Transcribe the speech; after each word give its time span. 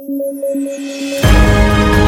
Thank 0.00 1.98
you. 1.98 2.07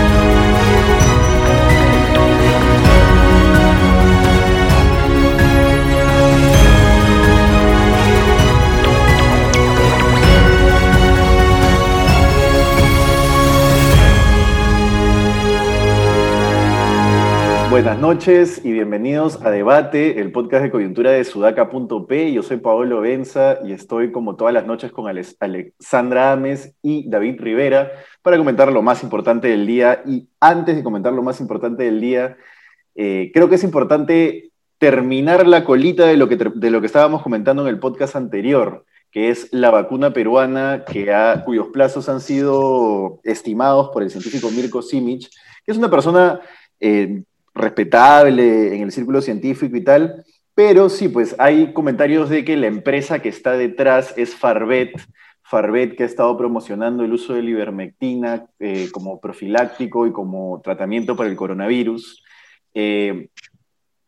Buenas 17.83 17.98
noches 17.98 18.60
y 18.62 18.73
bienvenidos 18.73 19.41
a 19.42 19.51
Debate, 19.51 20.20
el 20.20 20.33
podcast 20.33 20.65
de 20.65 20.70
coyuntura 20.70 21.12
de 21.12 21.24
sudaca.p. 21.24 22.30
Yo 22.30 22.42
soy 22.42 22.59
Paolo 22.59 23.01
Benza 23.01 23.59
y 23.65 23.73
estoy 23.73 24.12
como 24.12 24.37
todas 24.37 24.52
las 24.52 24.66
noches 24.66 24.92
con 24.92 25.06
Alexandra 25.09 26.33
Ames 26.33 26.74
y 26.83 27.09
David 27.09 27.41
Rivera 27.41 27.91
para 28.20 28.37
comentar 28.37 28.70
lo 28.70 28.83
más 28.83 29.02
importante 29.02 29.48
del 29.48 29.66
día. 29.66 30.03
Y 30.05 30.29
antes 30.41 30.77
de 30.77 30.83
comentar 30.83 31.15
lo 31.15 31.23
más 31.23 31.41
importante 31.41 31.84
del 31.84 32.03
día, 32.03 32.37
eh, 32.97 33.30
creo 33.33 33.48
que 33.48 33.55
es 33.55 33.65
importante 33.65 34.51
terminar 34.77 35.47
la 35.47 35.65
colita 35.65 36.05
de 36.05 36.19
lo, 36.19 36.28
que, 36.28 36.37
de 36.37 36.70
lo 36.70 36.81
que 36.83 36.87
estábamos 36.87 37.23
comentando 37.23 37.62
en 37.62 37.69
el 37.69 37.81
podcast 37.81 38.15
anterior, 38.15 38.84
que 39.11 39.31
es 39.31 39.48
la 39.53 39.70
vacuna 39.70 40.12
peruana 40.12 40.84
que 40.84 41.11
cuyos 41.47 41.69
plazos 41.69 42.11
han 42.11 42.20
sido 42.20 43.20
estimados 43.25 43.89
por 43.89 44.03
el 44.03 44.11
científico 44.11 44.51
Mirko 44.51 44.83
Simic, 44.83 45.31
que 45.65 45.73
es 45.73 45.78
una 45.78 45.89
persona... 45.89 46.41
Eh, 46.78 47.23
respetable 47.55 48.75
en 48.75 48.83
el 48.83 48.93
círculo 48.93 49.21
científico 49.21 49.77
y 49.77 49.85
tal, 49.85 50.25
pero 50.55 50.89
sí, 50.89 51.09
pues 51.09 51.35
hay 51.39 51.73
comentarios 51.73 52.29
de 52.29 52.45
que 52.45 52.57
la 52.57 52.67
empresa 52.67 53.21
que 53.21 53.29
está 53.29 53.53
detrás 53.53 54.15
es 54.17 54.35
Farbet, 54.35 54.93
Farbet 55.43 55.97
que 55.97 56.03
ha 56.03 56.07
estado 56.07 56.37
promocionando 56.37 57.03
el 57.03 57.13
uso 57.13 57.35
de 57.35 57.43
la 57.43 57.51
ivermectina 57.51 58.47
eh, 58.59 58.89
como 58.93 59.21
profiláctico 59.21 60.07
y 60.07 60.13
como 60.13 60.61
tratamiento 60.63 61.17
para 61.17 61.29
el 61.29 61.37
coronavirus. 61.37 62.23
Eh, 62.75 63.29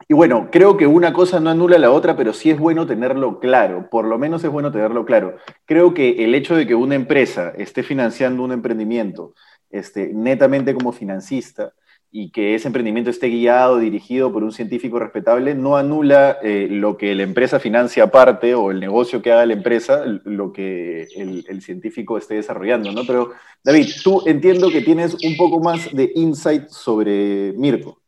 y 0.08 0.14
bueno, 0.14 0.50
creo 0.52 0.76
que 0.76 0.86
una 0.86 1.12
cosa 1.12 1.40
no 1.40 1.50
anula 1.50 1.78
la 1.78 1.90
otra, 1.90 2.16
pero 2.16 2.32
sí 2.32 2.50
es 2.50 2.58
bueno 2.58 2.86
tenerlo 2.86 3.40
claro, 3.40 3.88
por 3.88 4.04
lo 4.04 4.18
menos 4.18 4.44
es 4.44 4.50
bueno 4.50 4.70
tenerlo 4.70 5.04
claro. 5.04 5.36
Creo 5.64 5.94
que 5.94 6.24
el 6.24 6.34
hecho 6.34 6.54
de 6.54 6.66
que 6.66 6.74
una 6.74 6.96
empresa 6.96 7.52
esté 7.56 7.82
financiando 7.82 8.42
un 8.42 8.52
emprendimiento 8.52 9.34
este, 9.70 10.12
netamente 10.12 10.74
como 10.74 10.92
financista, 10.92 11.72
y 12.14 12.30
que 12.30 12.54
ese 12.54 12.68
emprendimiento 12.68 13.08
esté 13.08 13.28
guiado, 13.28 13.78
dirigido 13.78 14.30
por 14.30 14.44
un 14.44 14.52
científico 14.52 14.98
respetable, 14.98 15.54
no 15.54 15.78
anula 15.78 16.38
eh, 16.42 16.68
lo 16.70 16.98
que 16.98 17.14
la 17.14 17.22
empresa 17.22 17.58
financia 17.58 18.04
aparte 18.04 18.54
o 18.54 18.70
el 18.70 18.80
negocio 18.80 19.22
que 19.22 19.32
haga 19.32 19.46
la 19.46 19.54
empresa, 19.54 20.04
lo 20.04 20.52
que 20.52 21.08
el, 21.16 21.62
científico 21.62 22.18
esté 22.18 22.34
desarrollando, 22.34 22.92
¿no? 22.92 23.06
Pero, 23.06 23.32
David, 23.64 23.88
tú 24.04 24.22
entiendo 24.26 24.68
que 24.70 24.82
tienes 24.82 25.14
un 25.24 25.38
poco 25.38 25.60
más 25.60 25.90
de 25.90 26.12
insight 26.14 26.68
sobre 26.68 27.54
Mirko. 27.54 28.02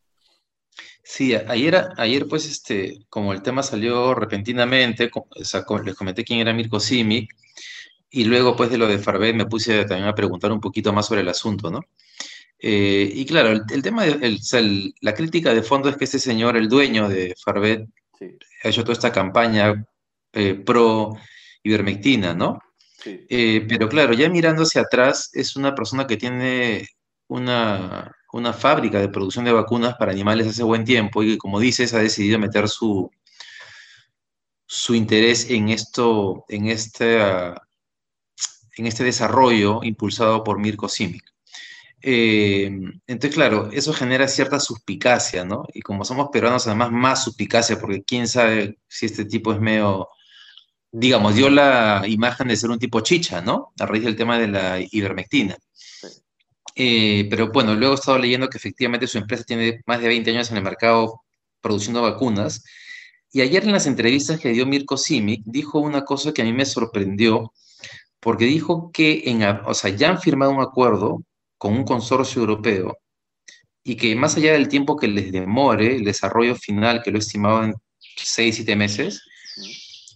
Sí, 1.03 1.33
ayer, 1.33 1.87
ayer 1.97 2.27
pues, 2.27 2.45
este, 2.45 2.99
como 3.09 3.33
el 3.33 3.41
tema 3.41 3.63
salió 3.63 4.13
repentinamente, 4.13 5.09
les 5.35 5.95
comenté 5.95 6.23
quién 6.23 6.39
era 6.39 6.53
Mirko 6.53 6.79
Simic, 6.79 7.35
y 8.11 8.25
luego, 8.25 8.55
pues, 8.55 8.69
de 8.69 8.77
lo 8.77 8.87
de 8.87 8.99
Farbet 8.99 9.35
me 9.35 9.47
puse 9.47 9.83
también 9.85 10.07
a 10.07 10.15
preguntar 10.15 10.51
un 10.51 10.61
poquito 10.61 10.93
más 10.93 11.07
sobre 11.07 11.21
el 11.21 11.29
asunto, 11.29 11.71
¿no? 11.71 11.81
Eh, 12.67 13.11
y 13.13 13.27
claro, 13.27 13.51
el, 13.51 13.83
tema, 13.83 14.05
de, 14.05 14.93
la 15.01 15.13
crítica 15.13 15.53
de 15.53 15.61
fondo 15.61 15.87
es 15.87 15.97
que 15.97 16.05
este 16.05 16.17
señor, 16.17 16.57
el 16.57 16.67
dueño 16.67 17.07
de 17.07 17.35
Farbet, 17.39 17.87
ha 18.63 18.67
hecho 18.67 18.81
toda 18.81 18.93
esta 18.93 19.11
campaña 19.11 19.85
eh, 20.33 20.55
pro 20.55 21.15
ivermectina, 21.61 22.33
¿no? 22.33 22.59
Eh, 23.05 23.63
pero 23.69 23.87
claro, 23.87 24.13
ya 24.13 24.29
mirando 24.29 24.63
hacia 24.63 24.81
atrás, 24.81 25.29
es 25.33 25.55
una 25.55 25.75
persona 25.75 26.07
que 26.07 26.17
tiene 26.17 26.87
una, 27.27 28.11
una 28.33 28.51
fábrica 28.51 28.99
de 28.99 29.09
producción 29.09 29.45
de 29.45 29.51
vacunas 29.51 29.93
para 29.99 30.11
animales 30.11 30.47
hace 30.47 30.63
buen 30.63 30.85
tiempo 30.85 31.21
y 31.21 31.33
que, 31.33 31.37
como 31.37 31.59
dices, 31.59 31.93
ha 31.93 31.99
decidido 31.99 32.39
meter 32.39 32.67
su, 32.67 33.11
su 34.65 34.95
interés 34.95 35.51
en 35.51 35.69
esto, 35.69 36.45
en 36.49 36.65
este, 36.69 37.19
en 37.19 38.87
este 38.87 39.03
desarrollo 39.03 39.81
impulsado 39.83 40.43
por 40.43 40.57
Mirko 40.57 40.89
Simic. 40.89 41.34
Eh, 42.07 42.65
entonces, 43.07 43.33
claro, 43.33 43.71
eso 43.71 43.91
genera 43.91 44.27
cierta 44.27 44.59
suspicacia, 44.59 45.43
¿no? 45.43 45.65
Y 45.73 45.81
como 45.81 46.05
somos 46.05 46.29
peruanos, 46.31 46.67
además 46.67 46.91
más 46.91 47.23
suspicacia, 47.23 47.79
porque 47.79 48.03
quién 48.03 48.27
sabe 48.27 48.77
si 48.87 49.07
este 49.07 49.25
tipo 49.25 49.51
es 49.51 49.59
medio, 49.59 50.09
digamos, 50.91 51.33
dio 51.35 51.49
la 51.49 52.03
imagen 52.07 52.49
de 52.49 52.57
ser 52.57 52.69
un 52.69 52.77
tipo 52.77 52.99
chicha, 53.01 53.41
¿no? 53.41 53.73
A 53.79 53.87
raíz 53.87 54.03
del 54.03 54.15
tema 54.15 54.37
de 54.37 54.47
la 54.47 54.79
ivermectina. 54.91 55.57
Eh, 56.75 57.27
pero 57.27 57.51
bueno, 57.51 57.73
luego 57.73 57.95
he 57.95 57.97
estado 57.97 58.19
leyendo 58.19 58.49
que 58.49 58.59
efectivamente 58.59 59.07
su 59.07 59.17
empresa 59.17 59.43
tiene 59.43 59.81
más 59.87 59.99
de 59.99 60.07
20 60.07 60.29
años 60.29 60.51
en 60.51 60.57
el 60.57 60.63
mercado 60.63 61.23
produciendo 61.59 62.03
vacunas. 62.03 62.63
Y 63.31 63.41
ayer 63.41 63.63
en 63.63 63.71
las 63.71 63.87
entrevistas 63.87 64.39
que 64.39 64.49
dio 64.49 64.67
Mirko 64.67 64.97
Simic, 64.97 65.41
dijo 65.45 65.79
una 65.79 66.05
cosa 66.05 66.33
que 66.33 66.43
a 66.43 66.45
mí 66.45 66.53
me 66.53 66.65
sorprendió, 66.65 67.51
porque 68.19 68.45
dijo 68.45 68.91
que 68.93 69.23
en, 69.25 69.41
o 69.43 69.73
sea, 69.73 69.89
ya 69.89 70.11
han 70.11 70.21
firmado 70.21 70.51
un 70.51 70.61
acuerdo 70.61 71.23
con 71.57 71.73
un 71.73 71.83
consorcio 71.83 72.41
europeo 72.41 72.97
y 73.83 73.95
que 73.95 74.15
más 74.15 74.35
allá 74.37 74.53
del 74.53 74.67
tiempo 74.67 74.97
que 74.97 75.07
les 75.07 75.31
demore 75.31 75.95
el 75.95 76.03
desarrollo 76.03 76.55
final, 76.55 77.01
que 77.03 77.11
lo 77.11 77.19
estimaban 77.19 77.69
en 77.69 77.75
6, 78.17 78.55
7 78.55 78.75
meses, 78.75 79.21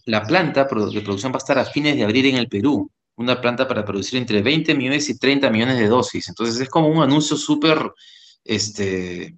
la 0.05 0.23
planta 0.23 0.63
de 0.63 1.01
producción 1.01 1.31
va 1.31 1.35
a 1.35 1.37
estar 1.37 1.59
a 1.59 1.65
fines 1.65 1.95
de 1.95 2.03
abril 2.03 2.25
en 2.27 2.37
el 2.37 2.47
Perú, 2.47 2.89
una 3.15 3.39
planta 3.39 3.67
para 3.67 3.85
producir 3.85 4.17
entre 4.17 4.41
20 4.41 4.73
millones 4.73 5.09
y 5.09 5.19
30 5.19 5.49
millones 5.51 5.77
de 5.77 5.87
dosis. 5.87 6.29
Entonces 6.29 6.59
es 6.59 6.69
como 6.69 6.87
un 6.87 7.03
anuncio 7.03 7.37
súper 7.37 7.91
este, 8.43 9.35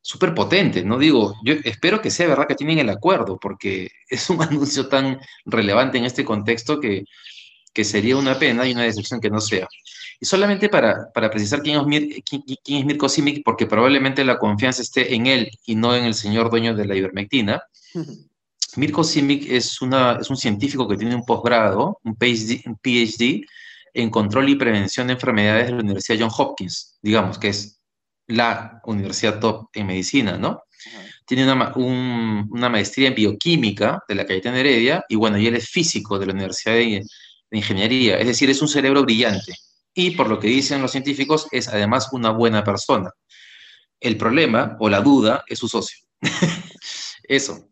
súper 0.00 0.34
potente, 0.34 0.84
¿no? 0.84 0.98
Digo, 0.98 1.34
yo 1.44 1.54
espero 1.64 2.00
que 2.00 2.10
sea 2.10 2.28
verdad 2.28 2.46
que 2.48 2.54
tienen 2.54 2.78
el 2.78 2.88
acuerdo, 2.88 3.38
porque 3.38 3.90
es 4.08 4.30
un 4.30 4.42
anuncio 4.42 4.88
tan 4.88 5.20
relevante 5.44 5.98
en 5.98 6.04
este 6.04 6.24
contexto 6.24 6.80
que, 6.80 7.04
que 7.72 7.84
sería 7.84 8.16
una 8.16 8.38
pena 8.38 8.66
y 8.66 8.72
una 8.72 8.84
decepción 8.84 9.20
que 9.20 9.30
no 9.30 9.40
sea. 9.40 9.68
Y 10.22 10.26
solamente 10.26 10.68
para, 10.68 11.10
precisar 11.12 11.62
quién 11.62 11.80
es, 11.92 12.22
quién, 12.24 12.78
es 12.78 12.84
Mirko 12.84 13.08
Simic, 13.08 13.42
porque 13.42 13.66
probablemente 13.66 14.22
la 14.22 14.38
confianza 14.38 14.82
esté 14.82 15.14
en 15.14 15.26
él 15.26 15.50
y 15.64 15.74
no 15.76 15.96
en 15.96 16.04
el 16.04 16.12
señor 16.12 16.50
dueño 16.50 16.74
de 16.74 16.84
la 16.84 16.94
ivermectina. 16.94 17.62
Mirko 18.76 19.02
Simic 19.02 19.50
es, 19.50 19.80
una, 19.80 20.18
es 20.20 20.28
un 20.28 20.36
científico 20.36 20.86
que 20.86 20.98
tiene 20.98 21.14
un 21.14 21.24
posgrado, 21.24 21.98
un 22.04 22.16
PhD, 22.16 22.60
un 22.66 22.76
PhD 22.76 23.46
en 23.94 24.10
control 24.10 24.50
y 24.50 24.56
prevención 24.56 25.06
de 25.06 25.14
enfermedades 25.14 25.66
de 25.66 25.72
la 25.72 25.80
Universidad 25.80 26.18
John 26.20 26.30
Hopkins, 26.36 26.98
digamos 27.00 27.38
que 27.38 27.48
es 27.48 27.80
la 28.26 28.82
universidad 28.84 29.40
top 29.40 29.70
en 29.72 29.86
medicina, 29.86 30.36
¿no? 30.36 30.62
Tiene 31.26 31.50
una, 31.50 31.72
una, 31.74 32.68
maestría 32.68 33.08
en 33.08 33.14
bioquímica 33.14 34.02
de 34.06 34.14
la 34.14 34.26
Cayetana 34.26 34.60
Heredia 34.60 35.04
y 35.08 35.16
bueno, 35.16 35.38
y 35.38 35.46
él 35.46 35.56
es 35.56 35.68
físico 35.68 36.18
de 36.18 36.26
la 36.26 36.32
Universidad 36.32 36.74
de, 36.74 37.02
de 37.50 37.56
Ingeniería, 37.56 38.18
es 38.18 38.26
decir, 38.26 38.50
es 38.50 38.60
un 38.60 38.68
cerebro 38.68 39.02
brillante 39.02 39.54
y 39.94 40.12
por 40.12 40.28
lo 40.28 40.38
que 40.38 40.48
dicen 40.48 40.82
los 40.82 40.92
científicos 40.92 41.46
es 41.50 41.68
además 41.68 42.12
una 42.12 42.30
buena 42.30 42.64
persona. 42.64 43.10
El 43.98 44.16
problema 44.16 44.76
o 44.80 44.88
la 44.88 45.00
duda 45.00 45.44
es 45.46 45.58
su 45.58 45.68
socio. 45.68 45.98
Eso. 47.22 47.68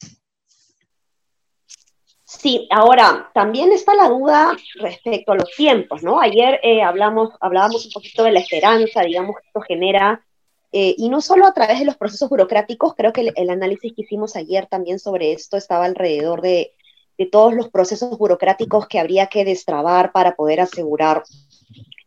Sí, 2.24 2.68
ahora 2.70 3.30
también 3.34 3.72
está 3.72 3.94
la 3.94 4.08
duda 4.08 4.56
respecto 4.76 5.32
a 5.32 5.36
los 5.36 5.50
tiempos, 5.56 6.02
¿no? 6.02 6.20
Ayer 6.20 6.60
eh, 6.62 6.82
hablamos, 6.82 7.30
hablábamos 7.40 7.86
un 7.86 7.92
poquito 7.92 8.22
de 8.22 8.32
la 8.32 8.40
esperanza, 8.40 9.00
digamos, 9.00 9.36
que 9.36 9.46
esto 9.48 9.60
genera, 9.62 10.24
eh, 10.70 10.94
y 10.98 11.08
no 11.08 11.22
solo 11.22 11.46
a 11.46 11.54
través 11.54 11.78
de 11.78 11.86
los 11.86 11.96
procesos 11.96 12.28
burocráticos, 12.28 12.94
creo 12.94 13.12
que 13.12 13.32
el, 13.34 13.50
análisis 13.50 13.94
que 13.94 14.02
hicimos 14.02 14.36
ayer 14.36 14.66
también 14.66 14.98
sobre 14.98 15.32
esto 15.32 15.56
estaba 15.56 15.86
alrededor 15.86 16.42
de, 16.42 16.74
de 17.18 17.26
todos 17.26 17.52
los 17.52 17.68
procesos 17.68 18.16
burocráticos 18.16 18.86
que 18.86 19.00
habría 19.00 19.26
que 19.26 19.44
destrabar 19.44 20.12
para 20.12 20.36
poder 20.36 20.60
asegurar 20.60 21.24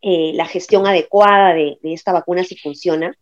eh, 0.01 0.31
la 0.33 0.47
gestión 0.47 0.87
adecuada 0.87 1.53
de, 1.53 1.77
esta 1.83 2.11
vacuna 2.11 2.43
si 2.43 2.57
funciona, 2.57 3.15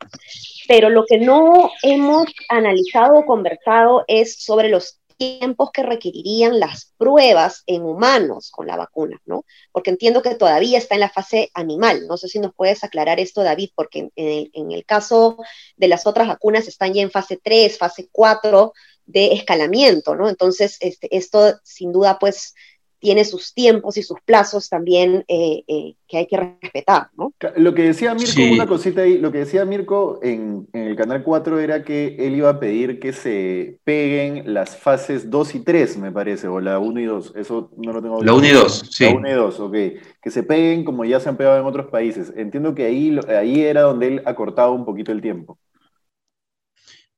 pero 0.67 0.89
lo 0.89 1.03
que 1.05 1.17
no 1.17 1.71
hemos 1.83 2.27
analizado 2.47 3.19
o 3.19 3.25
conversado 3.25 4.05
es 4.07 4.41
sobre 4.41 4.69
los 4.69 4.99
tiempos 5.17 5.71
que 5.71 5.83
requerirían 5.83 6.61
las 6.61 6.93
pruebas 6.97 7.63
en 7.67 7.83
humanos 7.83 8.51
con 8.51 8.67
la 8.67 8.77
vacuna, 8.77 9.21
¿no? 9.25 9.43
Porque 9.73 9.89
entiendo 9.89 10.21
que 10.21 10.35
todavía 10.35 10.77
está 10.77 10.95
en 10.95 11.01
la 11.01 11.09
fase 11.09 11.51
animal. 11.53 12.07
No 12.07 12.15
sé 12.15 12.29
si 12.29 12.39
nos 12.39 12.53
puedes 12.55 12.85
aclarar 12.85 13.19
esto, 13.19 13.43
David, 13.43 13.71
porque 13.75 14.09
en 14.15 14.71
el, 14.71 14.85
caso 14.85 15.37
de 15.75 15.89
las 15.89 16.07
otras 16.07 16.29
vacunas 16.29 16.69
están 16.69 16.93
ya 16.93 17.01
en 17.01 17.11
fase 17.11 17.37
3, 17.43 17.77
fase 17.77 18.07
4 18.09 18.71
de 19.09 19.33
escalamiento, 19.33 20.15
¿no? 20.15 20.29
Entonces, 20.29 20.77
este, 20.81 21.15
esto 21.15 21.59
sin 21.63 21.91
duda, 21.91 22.19
pues, 22.19 22.53
tiene 22.99 23.23
sus 23.23 23.53
tiempos 23.53 23.97
y 23.97 24.03
sus 24.03 24.19
plazos 24.25 24.67
también 24.67 25.23
eh, 25.29 25.63
eh, 25.67 25.95
que 26.05 26.17
hay 26.17 26.27
que 26.27 26.35
respetar, 26.35 27.07
¿no? 27.17 27.33
Lo 27.55 27.73
que 27.73 27.83
decía 27.83 28.13
Mirko, 28.13 28.41
una 28.51 28.67
cosita 28.67 29.01
ahí, 29.01 29.17
lo 29.17 29.31
que 29.31 29.39
decía 29.39 29.63
Mirko 29.63 30.19
en, 30.21 30.67
el 30.73 30.97
Canal 30.97 31.23
4 31.23 31.59
era 31.61 31.83
que 31.83 32.17
él 32.19 32.35
iba 32.35 32.49
a 32.49 32.59
pedir 32.59 32.99
que 32.99 33.13
se 33.13 33.79
peguen 33.85 34.53
las 34.53 34.75
fases 34.75 35.29
2 35.29 35.55
y 35.55 35.59
3, 35.61 35.97
me 35.97 36.11
parece, 36.11 36.49
o 36.49 36.59
la 36.59 36.77
1 36.77 36.99
y 36.99 37.05
2, 37.05 37.33
eso 37.37 37.71
no 37.77 37.93
lo 37.93 38.01
tengo 38.01 38.21
La 38.21 38.33
1 38.33 38.45
y 38.45 38.51
2, 38.51 38.89
sí. 38.91 39.05
La 39.05 39.15
1 39.15 39.29
y 39.29 39.33
2, 39.33 39.59
ok. 39.61 39.75
Que 40.21 40.29
se 40.29 40.43
peguen 40.43 40.83
como 40.83 41.05
ya 41.05 41.21
se 41.21 41.29
han 41.29 41.37
pegado 41.37 41.57
en 41.57 41.65
otros 41.65 41.87
países. 41.87 42.33
Entiendo 42.35 42.75
que 42.75 42.85
ahí, 42.85 43.17
ahí 43.29 43.61
era 43.61 43.83
donde 43.83 44.07
él 44.07 44.21
acortaba 44.25 44.71
un 44.71 44.83
poquito 44.83 45.13
el 45.13 45.21
tiempo. 45.21 45.57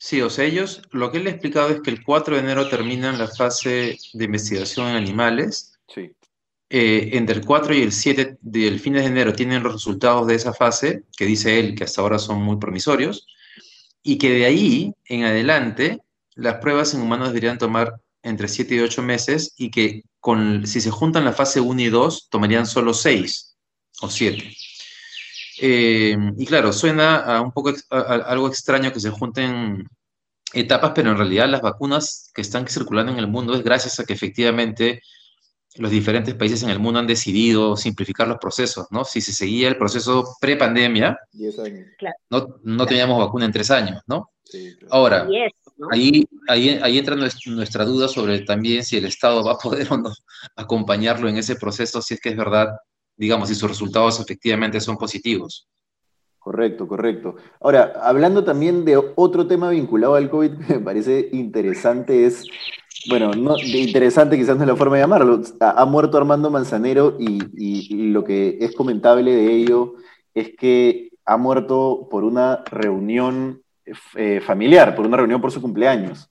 Sí, 0.04 0.20
o 0.20 0.32
sea, 0.32 0.46
ellos, 0.46 0.82
lo 0.90 1.12
que 1.12 1.20
él 1.20 1.28
ha 1.28 1.30
explicado 1.30 1.70
es 1.70 1.80
que 1.82 1.92
el 1.92 2.04
4 2.04 2.36
de 2.36 2.42
enero 2.42 2.68
terminan 2.68 3.20
la 3.20 3.28
fase 3.28 4.00
de 4.14 4.26
investigación 4.26 4.88
en 4.88 4.96
animales. 4.96 5.78
Sí. 5.88 6.12
Eh, 6.72 7.12
entre 7.14 7.36
el 7.36 7.46
4 7.46 7.76
y 7.76 7.84
el 7.84 7.92
7 7.92 8.40
del 8.42 8.80
fines 8.80 9.04
de 9.04 9.10
enero 9.10 9.34
tienen 9.34 9.62
los 9.62 9.74
resultados 9.74 10.26
de 10.26 10.34
esa 10.34 10.54
fase, 10.54 11.04
que 11.16 11.28
dice 11.28 11.60
él 11.60 11.76
que 11.76 11.84
hasta 11.84 12.02
ahora 12.02 12.18
son 12.18 12.42
muy 12.42 12.58
promisorios, 12.58 13.28
y 14.02 14.18
que 14.18 14.32
de 14.32 14.46
ahí 14.46 14.96
en 15.06 15.24
adelante 15.24 16.02
las 16.34 16.56
pruebas 16.56 16.96
en 16.96 17.02
humanos 17.02 17.28
deberían 17.28 17.60
tomar 17.60 18.02
entre 18.24 18.48
7 18.48 18.74
y 18.74 18.80
8 18.80 19.04
meses 19.04 19.54
y 19.56 19.70
que 19.70 20.02
con, 20.20 20.66
si 20.66 20.82
se 20.82 20.90
juntan 20.90 21.26
la 21.26 21.34
fase 21.34 21.60
1 21.60 21.80
y 21.80 21.90
2 21.90 22.30
tomarían 22.32 22.66
solo 22.66 22.96
6 22.96 23.56
o 24.02 24.10
7. 24.10 24.52
Eh, 25.64 26.18
y 26.38 26.46
claro, 26.48 26.74
suena 26.74 27.18
a 27.18 27.40
un 27.40 27.52
poco 27.52 27.72
algo 27.92 28.48
extraño 28.48 28.92
que 28.92 29.00
se 29.00 29.12
junten 29.12 29.88
etapas, 30.54 30.92
pero 30.96 31.12
en 31.12 31.18
realidad 31.18 31.48
las 31.48 31.62
vacunas 31.62 32.32
que 32.34 32.42
están 32.42 32.68
circulando 32.68 33.12
en 33.12 33.20
el 33.20 33.28
mundo 33.28 33.54
es 33.54 33.64
gracias 33.64 34.00
a 34.00 34.04
que 34.04 34.14
efectivamente 34.14 35.04
los 35.76 35.92
diferentes 35.92 36.34
países 36.34 36.64
en 36.64 36.72
el 36.72 36.80
mundo 36.80 37.00
han 37.00 37.06
decidido 37.06 37.78
simplificar 37.78 38.28
los 38.28 38.40
procesos, 38.40 38.88
¿no? 38.90 39.06
Si 39.06 39.22
se 39.22 39.34
seguía 39.34 39.68
el 39.68 39.78
proceso 39.78 40.36
pre-pandemia, 40.42 41.18
no, 42.32 42.48
no 42.64 42.86
teníamos 42.88 43.20
vacuna 43.20 43.46
en 43.46 43.52
tres 43.52 43.70
años, 43.70 44.02
¿no? 44.08 44.32
Ahora, 44.90 45.28
Ahí, 45.90 46.28
ahí, 46.48 46.80
ahí 46.84 47.00
entra 47.00 47.16
nuestra 47.16 47.86
duda 47.86 48.08
sobre 48.08 48.42
también 48.42 48.84
si 48.84 48.98
el 48.98 49.06
Estado 49.06 49.44
va 49.44 49.54
a 49.54 49.58
poder 49.58 49.88
o 49.92 49.98
no 49.98 50.12
acompañarlo 50.56 51.28
en 51.28 51.38
ese 51.38 51.56
proceso, 51.56 52.02
si 52.02 52.14
es 52.16 52.20
que 52.20 52.30
es 52.30 52.38
verdad 52.38 52.70
digamos, 53.22 53.50
si 53.50 53.54
sus 53.54 53.70
resultados 53.70 54.20
efectivamente 54.20 54.82
son 54.82 54.98
positivos. 54.98 55.68
Correcto, 56.40 56.88
correcto. 56.88 57.36
Ahora, 57.60 57.94
hablando 58.02 58.44
también 58.44 58.84
de 58.84 58.98
otro 59.16 59.46
tema 59.46 59.70
vinculado 59.70 60.16
al 60.16 60.28
COVID 60.32 60.52
que 60.68 60.74
me 60.74 60.80
parece 60.80 61.30
interesante 61.32 62.26
es, 62.26 62.44
bueno, 63.08 63.32
no, 63.34 63.60
interesante 63.60 64.38
quizás 64.38 64.58
no 64.58 64.64
es 64.64 64.70
la 64.70 64.76
forma 64.76 64.96
de 64.96 65.04
llamarlo, 65.04 65.40
ha, 65.60 65.86
muerto 65.86 66.18
Armando 66.18 66.50
Manzanero 66.50 67.16
y, 67.20 68.10
lo 68.12 68.24
que 68.24 68.58
es 68.60 68.74
comentable 68.74 69.36
de 69.36 69.54
ello 69.54 69.94
es 70.34 70.56
que 70.58 71.12
ha 71.24 71.38
muerto 71.38 72.08
por 72.10 72.24
una 72.24 72.64
reunión 72.72 73.62
eh, 74.16 74.42
familiar, 74.42 74.96
por 74.96 75.06
una 75.06 75.18
reunión 75.18 75.42
por 75.42 75.52
su 75.52 75.62
cumpleaños. 75.62 76.28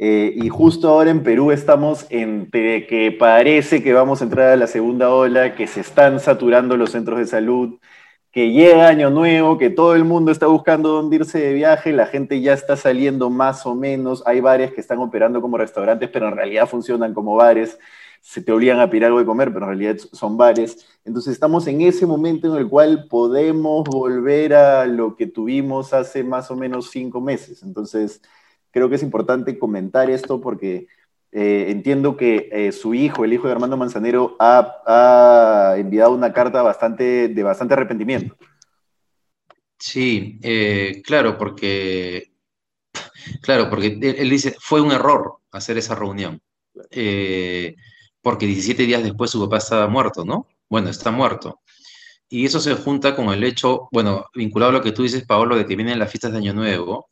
Eh, 0.00 0.32
y 0.36 0.48
justo 0.48 0.88
ahora 0.88 1.10
en 1.10 1.24
Perú 1.24 1.50
estamos 1.50 2.06
entre 2.10 2.86
que 2.86 3.10
parece 3.10 3.82
que 3.82 3.92
vamos 3.92 4.20
a 4.20 4.24
entrar 4.24 4.50
a 4.50 4.56
la 4.56 4.68
segunda 4.68 5.10
ola, 5.12 5.56
que 5.56 5.66
se 5.66 5.80
están 5.80 6.20
saturando 6.20 6.76
los 6.76 6.92
centros 6.92 7.18
de 7.18 7.26
salud, 7.26 7.80
que 8.30 8.52
llega 8.52 8.88
Año 8.88 9.10
Nuevo, 9.10 9.58
que 9.58 9.70
todo 9.70 9.96
el 9.96 10.04
mundo 10.04 10.30
está 10.30 10.46
buscando 10.46 10.90
dónde 10.90 11.16
irse 11.16 11.40
de 11.40 11.52
viaje, 11.52 11.92
la 11.92 12.06
gente 12.06 12.40
ya 12.40 12.52
está 12.52 12.76
saliendo 12.76 13.28
más 13.30 13.66
o 13.66 13.74
menos, 13.74 14.22
hay 14.26 14.40
bares 14.40 14.72
que 14.72 14.80
están 14.80 14.98
operando 14.98 15.40
como 15.40 15.58
restaurantes, 15.58 16.08
pero 16.10 16.28
en 16.28 16.36
realidad 16.36 16.68
funcionan 16.68 17.12
como 17.12 17.34
bares, 17.34 17.78
se 18.20 18.40
te 18.40 18.52
obligan 18.52 18.78
a 18.78 18.88
pedir 18.88 19.06
algo 19.06 19.18
de 19.18 19.24
comer, 19.24 19.52
pero 19.52 19.64
en 19.64 19.78
realidad 19.78 19.96
son 20.12 20.36
bares. 20.36 20.86
Entonces 21.04 21.32
estamos 21.32 21.66
en 21.66 21.80
ese 21.80 22.06
momento 22.06 22.54
en 22.54 22.60
el 22.60 22.68
cual 22.68 23.06
podemos 23.08 23.84
volver 23.84 24.54
a 24.54 24.86
lo 24.86 25.16
que 25.16 25.26
tuvimos 25.26 25.92
hace 25.92 26.22
más 26.22 26.50
o 26.50 26.56
menos 26.56 26.90
cinco 26.90 27.20
meses. 27.20 27.62
Entonces 27.62 28.20
creo 28.78 28.88
que 28.88 28.96
es 28.96 29.02
importante 29.02 29.58
comentar 29.58 30.08
esto 30.08 30.40
porque 30.40 30.86
eh, 31.32 31.66
entiendo 31.68 32.16
que 32.16 32.48
eh, 32.50 32.72
su 32.72 32.94
hijo, 32.94 33.24
el 33.24 33.32
hijo 33.32 33.46
de 33.46 33.52
Armando 33.52 33.76
Manzanero, 33.76 34.36
ha, 34.38 35.74
enviado 35.76 36.12
una 36.12 36.32
carta 36.32 36.62
bastante, 36.62 37.28
de 37.28 37.42
bastante 37.42 37.74
arrepentimiento. 37.74 38.36
Sí, 39.78 40.38
eh, 40.42 41.02
claro, 41.04 41.36
porque, 41.36 42.32
claro, 43.42 43.68
porque 43.68 43.98
él, 44.00 44.30
dice, 44.30 44.56
fue 44.60 44.80
un 44.80 44.92
error 44.92 45.38
hacer 45.52 45.76
esa 45.76 45.94
reunión, 45.94 46.40
porque 48.22 48.46
17 48.46 48.84
días 48.84 49.02
después 49.02 49.30
su 49.30 49.40
papá 49.40 49.58
estaba 49.58 49.86
muerto, 49.88 50.24
¿no? 50.24 50.46
Bueno, 50.68 50.88
está 50.88 51.10
muerto. 51.10 51.60
Y 52.30 52.44
eso 52.44 52.60
se 52.60 52.74
junta 52.74 53.16
con 53.16 53.28
el 53.28 53.44
hecho, 53.44 53.88
bueno, 53.90 54.26
vinculado 54.34 54.70
a 54.70 54.74
lo 54.74 54.82
que 54.82 54.92
tú 54.92 55.02
dices, 55.02 55.24
Paolo, 55.26 55.56
de 55.56 55.66
que 55.66 55.76
vienen 55.76 55.98
las 55.98 56.10
fiestas 56.10 56.32
de 56.32 56.38
Año 56.38 56.52
Nuevo, 56.52 57.08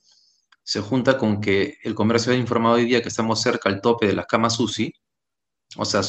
se 0.67 0.81
junta 0.81 1.17
con 1.17 1.41
que 1.41 1.79
el 1.85 1.95
comercio 1.95 2.33
ha 2.33 2.37
informado 2.37 2.75
hoy 2.75 2.87
día 2.87 3.01
que 3.01 3.09
estamos 3.09 3.41
cerca 3.41 3.69
al 3.69 3.81
tope 3.81 4.09
de 4.09 4.15
las 4.15 4.27
camas 4.27 4.59
UCI, 4.59 4.93
o 5.77 5.85
sea, 5.85 6.01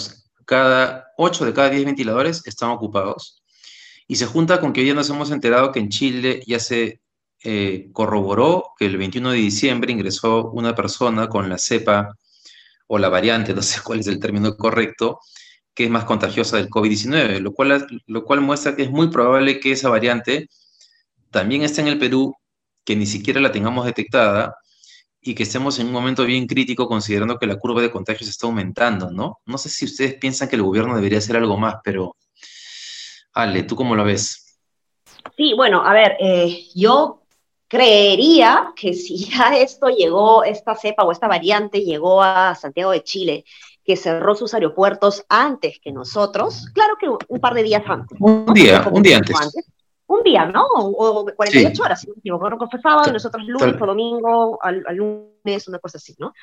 cada 0.46 1.14
8 1.16 1.46
de 1.46 1.54
cada 1.54 1.70
10 1.70 1.86
ventiladores 1.86 2.42
están 2.44 2.72
ocupados, 2.72 3.44
y 4.08 4.16
se 4.16 4.26
junta 4.26 4.60
con 4.60 4.74
que 4.74 4.80
hoy 4.80 4.86
día 4.86 4.96
nos 4.96 5.12
hemos 5.12 5.30
enterado 5.30 5.72
que 5.72 5.80
en 5.80 5.90
Chile 5.90 6.42
ya 6.48 6.60
se 6.60 7.02
eh, 7.44 7.90
corroboró 7.94 8.72
que 8.80 8.88
el 8.88 8.98
21 8.98 9.30
de 9.30 9.38
diciembre 9.38 9.92
ingresó 9.92 10.50
una 10.50 10.74
persona 10.74 11.30
con 11.30 11.50
la 11.50 11.60
cepa 11.60 12.18
o 12.88 12.98
la 12.98 13.10
variante, 13.10 13.54
no 13.54 13.62
sé 13.62 13.82
cuál 13.84 14.00
es 14.00 14.08
el 14.08 14.20
término 14.20 14.58
correcto, 14.58 15.20
que 15.76 15.84
es 15.84 15.92
más 15.92 16.06
contagiosa 16.06 16.58
del 16.58 16.70
COVID-19, 16.72 17.42
lo 17.42 17.54
cual, 17.54 17.86
lo 18.08 18.24
cual 18.26 18.42
muestra 18.42 18.76
que 18.76 18.82
es 18.82 18.90
muy 18.90 19.10
probable 19.12 19.60
que 19.60 19.74
esa 19.74 19.90
variante 19.90 20.50
también 21.30 21.62
esté 21.62 21.82
en 21.82 21.90
el 21.90 22.00
Perú 22.00 22.36
que 22.88 22.96
ni 22.96 23.06
siquiera 23.06 23.42
la 23.42 23.52
tengamos 23.52 23.86
detectada 23.86 24.56
y 25.22 25.36
que 25.36 25.44
estemos 25.44 25.78
en 25.78 25.88
un 25.88 25.92
momento 25.92 26.24
bien 26.24 26.48
crítico 26.48 26.88
considerando 26.88 27.38
que 27.38 27.46
la 27.46 27.58
curva 27.58 27.82
de 27.82 27.92
contagios 27.92 28.30
está 28.30 28.48
aumentando, 28.48 29.12
¿no? 29.12 29.42
No 29.46 29.58
sé 29.58 29.68
si 29.68 29.84
ustedes 29.84 30.14
piensan 30.14 30.48
que 30.48 30.56
el 30.56 30.64
gobierno 30.64 30.96
debería 30.96 31.18
hacer 31.18 31.36
algo 31.36 31.58
más, 31.58 31.76
pero 31.84 32.16
Ale, 33.34 33.64
¿tú 33.64 33.76
cómo 33.76 33.94
lo 33.94 34.06
ves? 34.06 34.58
Sí, 35.36 35.54
bueno, 35.54 35.86
a 35.86 35.92
ver, 35.92 36.16
eh, 36.22 36.70
yo 36.74 37.24
creería 37.68 38.72
que 38.74 38.94
si 38.94 39.26
ya 39.26 39.58
esto 39.58 39.90
llegó, 39.90 40.46
esta 40.46 40.74
cepa 40.74 41.04
o 41.04 41.12
esta 41.12 41.28
variante 41.28 41.82
llegó 41.82 42.24
a 42.24 42.56
Santiago 42.56 42.92
de 42.92 43.04
Chile, 43.04 43.44
que 43.84 43.98
cerró 43.98 44.34
sus 44.34 44.54
aeropuertos 44.54 45.26
antes 45.28 45.80
que 45.82 45.92
nosotros, 45.92 46.68
claro 46.74 46.96
que 46.98 47.10
un 47.10 47.40
par 47.42 47.54
de 47.54 47.64
días 47.64 47.84
antes. 47.86 48.18
Un 48.22 48.54
día, 48.54 48.88
un 48.90 49.04
día 49.04 49.18
antes 49.18 49.36
un 50.08 50.24
día, 50.24 50.46
¿no? 50.46 50.66
O, 50.66 51.26
48 51.26 51.84
horas, 51.84 52.02
si 52.02 52.08
no 52.08 52.14
me 52.16 52.20
equivoco, 52.20 52.70
fue 52.70 52.82
sábado 52.82 53.10
y 53.10 53.14
nosotros 53.14 53.46
lunes 53.46 53.76
o 53.80 53.86
domingo, 53.86 54.60
al, 54.62 54.84
lunes, 54.96 55.68
una 55.68 55.80
cosa 55.80 55.98
así, 55.98 56.16
¿no? 56.18 56.34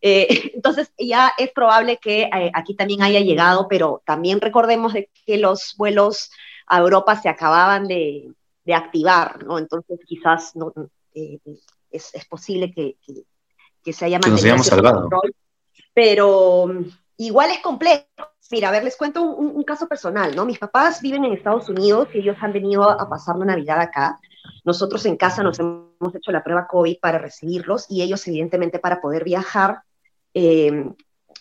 Eh, 0.00 0.26
entonces 0.54 0.92
ya 0.98 1.32
es 1.36 1.52
probable 1.52 1.98
que 1.98 2.22
eh, 2.22 2.50
aquí 2.54 2.74
también 2.74 3.02
haya 3.02 3.20
llegado, 3.20 3.68
pero 3.68 4.02
también 4.04 4.40
recordemos 4.40 4.94
de 4.94 5.10
que 5.26 5.36
los 5.36 5.74
vuelos 5.76 6.30
a 6.66 6.78
Europa 6.78 7.20
se 7.20 7.28
acababan 7.28 7.86
de, 7.86 8.32
activar, 8.72 9.44
¿no? 9.44 9.58
Entonces 9.58 10.00
quizás 10.06 10.56
no, 10.56 10.72
eh, 11.14 11.38
es, 11.90 12.12
posible 12.30 12.72
que, 12.72 12.96
se 13.92 14.04
haya 14.06 14.18
mantenido. 14.18 14.56
Que 14.56 14.62
salvado. 14.62 15.10
pero 15.92 16.66
mm, 16.68 16.84
igual 17.26 17.50
es 17.50 17.60
complejo 17.60 18.06
Mira, 18.52 18.68
a 18.68 18.72
ver, 18.72 18.84
les 18.84 18.98
cuento 18.98 19.22
un, 19.22 19.62
caso 19.62 19.88
personal, 19.88 20.36
¿no? 20.36 20.44
Mis 20.44 20.58
papás 20.58 21.00
viven 21.00 21.24
en 21.24 21.32
Estados 21.32 21.70
Unidos 21.70 22.08
y 22.12 22.18
ellos 22.18 22.36
han 22.42 22.52
venido 22.52 22.82
a 22.82 23.08
pasar 23.08 23.36
la 23.36 23.46
Navidad 23.46 23.80
acá. 23.80 24.20
Nosotros 24.62 25.06
en 25.06 25.16
casa 25.16 25.42
nos 25.42 25.58
hemos 25.58 26.14
hecho 26.14 26.30
la 26.32 26.44
prueba 26.44 26.66
COVID 26.66 26.98
para 27.00 27.16
recibirlos 27.16 27.86
y 27.88 28.02
ellos, 28.02 28.28
evidentemente, 28.28 28.78
para 28.78 29.00
poder 29.00 29.24
viajar, 29.24 29.80
em, 30.34 30.94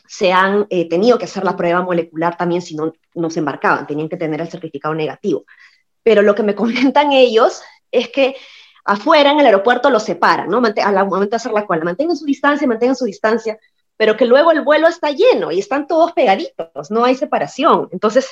se 0.08 0.32
han 0.32 0.68
eh, 0.70 0.88
tenido 0.88 1.18
que 1.18 1.26
hacer 1.26 1.44
la 1.44 1.58
prueba 1.58 1.82
molecular 1.82 2.38
también 2.38 2.62
si 2.62 2.76
no, 2.76 2.94
no 3.16 3.30
se 3.30 3.40
embarcaban, 3.40 3.86
tenían 3.88 4.08
que 4.08 4.16
tener 4.16 4.40
el 4.40 4.50
certificado 4.50 4.96
negativo. 4.96 5.44
Pero 6.04 6.22
lo 6.22 6.34
que 6.34 6.44
me 6.44 6.56
comentan 6.96 7.12
ellos 7.12 7.62
es 7.92 8.08
que 8.08 8.38
afuera 8.86 9.32
en 9.32 9.40
el 9.42 9.48
aeropuerto 9.48 9.90
los 9.90 10.04
separan, 10.04 10.50
¿no? 10.50 10.58
Al 10.58 11.08
momento 11.08 11.32
de 11.32 11.36
hacer 11.36 11.52
la 11.52 11.66
cola, 11.66 11.84
mantengan 11.84 12.16
su 12.16 12.24
distancia, 12.24 12.66
mantengan 12.70 12.96
su 12.96 13.04
distancia, 13.04 13.60
pero 14.02 14.18
que 14.18 14.26
luego 14.26 14.52
el 14.52 14.62
vuelo 14.62 14.88
está 14.88 15.12
lleno 15.12 15.52
y 15.52 15.60
están 15.60 15.86
todos 15.86 16.14
pegaditos, 16.14 16.90
no 16.90 17.06
hay 17.06 17.14
separación. 17.14 17.88
Entonces, 17.92 18.28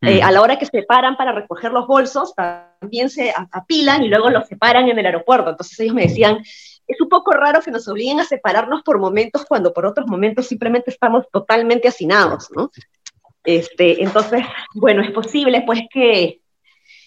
eh, 0.00 0.22
a 0.22 0.32
la 0.32 0.40
hora 0.40 0.58
que 0.58 0.64
se 0.64 0.82
paran 0.82 1.18
para 1.18 1.32
recoger 1.32 1.72
los 1.72 1.86
bolsos, 1.86 2.34
también 2.34 3.10
se 3.10 3.30
apilan 3.52 4.02
y 4.02 4.08
luego 4.08 4.30
los 4.30 4.48
separan 4.48 4.88
en 4.88 4.98
el 4.98 5.04
aeropuerto. 5.04 5.50
Entonces 5.50 5.78
ellos 5.78 5.94
me 5.94 6.06
decían, 6.06 6.38
es 6.38 7.00
un 7.02 7.10
poco 7.10 7.32
raro 7.32 7.60
que 7.60 7.70
nos 7.70 7.86
obliguen 7.86 8.18
a 8.18 8.24
separarnos 8.24 8.80
por 8.82 8.98
momentos 8.98 9.44
cuando 9.44 9.74
por 9.74 9.84
otros 9.84 10.06
momentos 10.06 10.46
simplemente 10.46 10.90
estamos 10.90 11.26
totalmente 11.30 11.86
hacinados, 11.86 12.48
¿no? 12.56 12.70
Este, 13.44 14.02
entonces, 14.02 14.42
bueno, 14.74 15.02
es 15.02 15.10
posible 15.10 15.64
pues 15.66 15.80
que, 15.92 16.40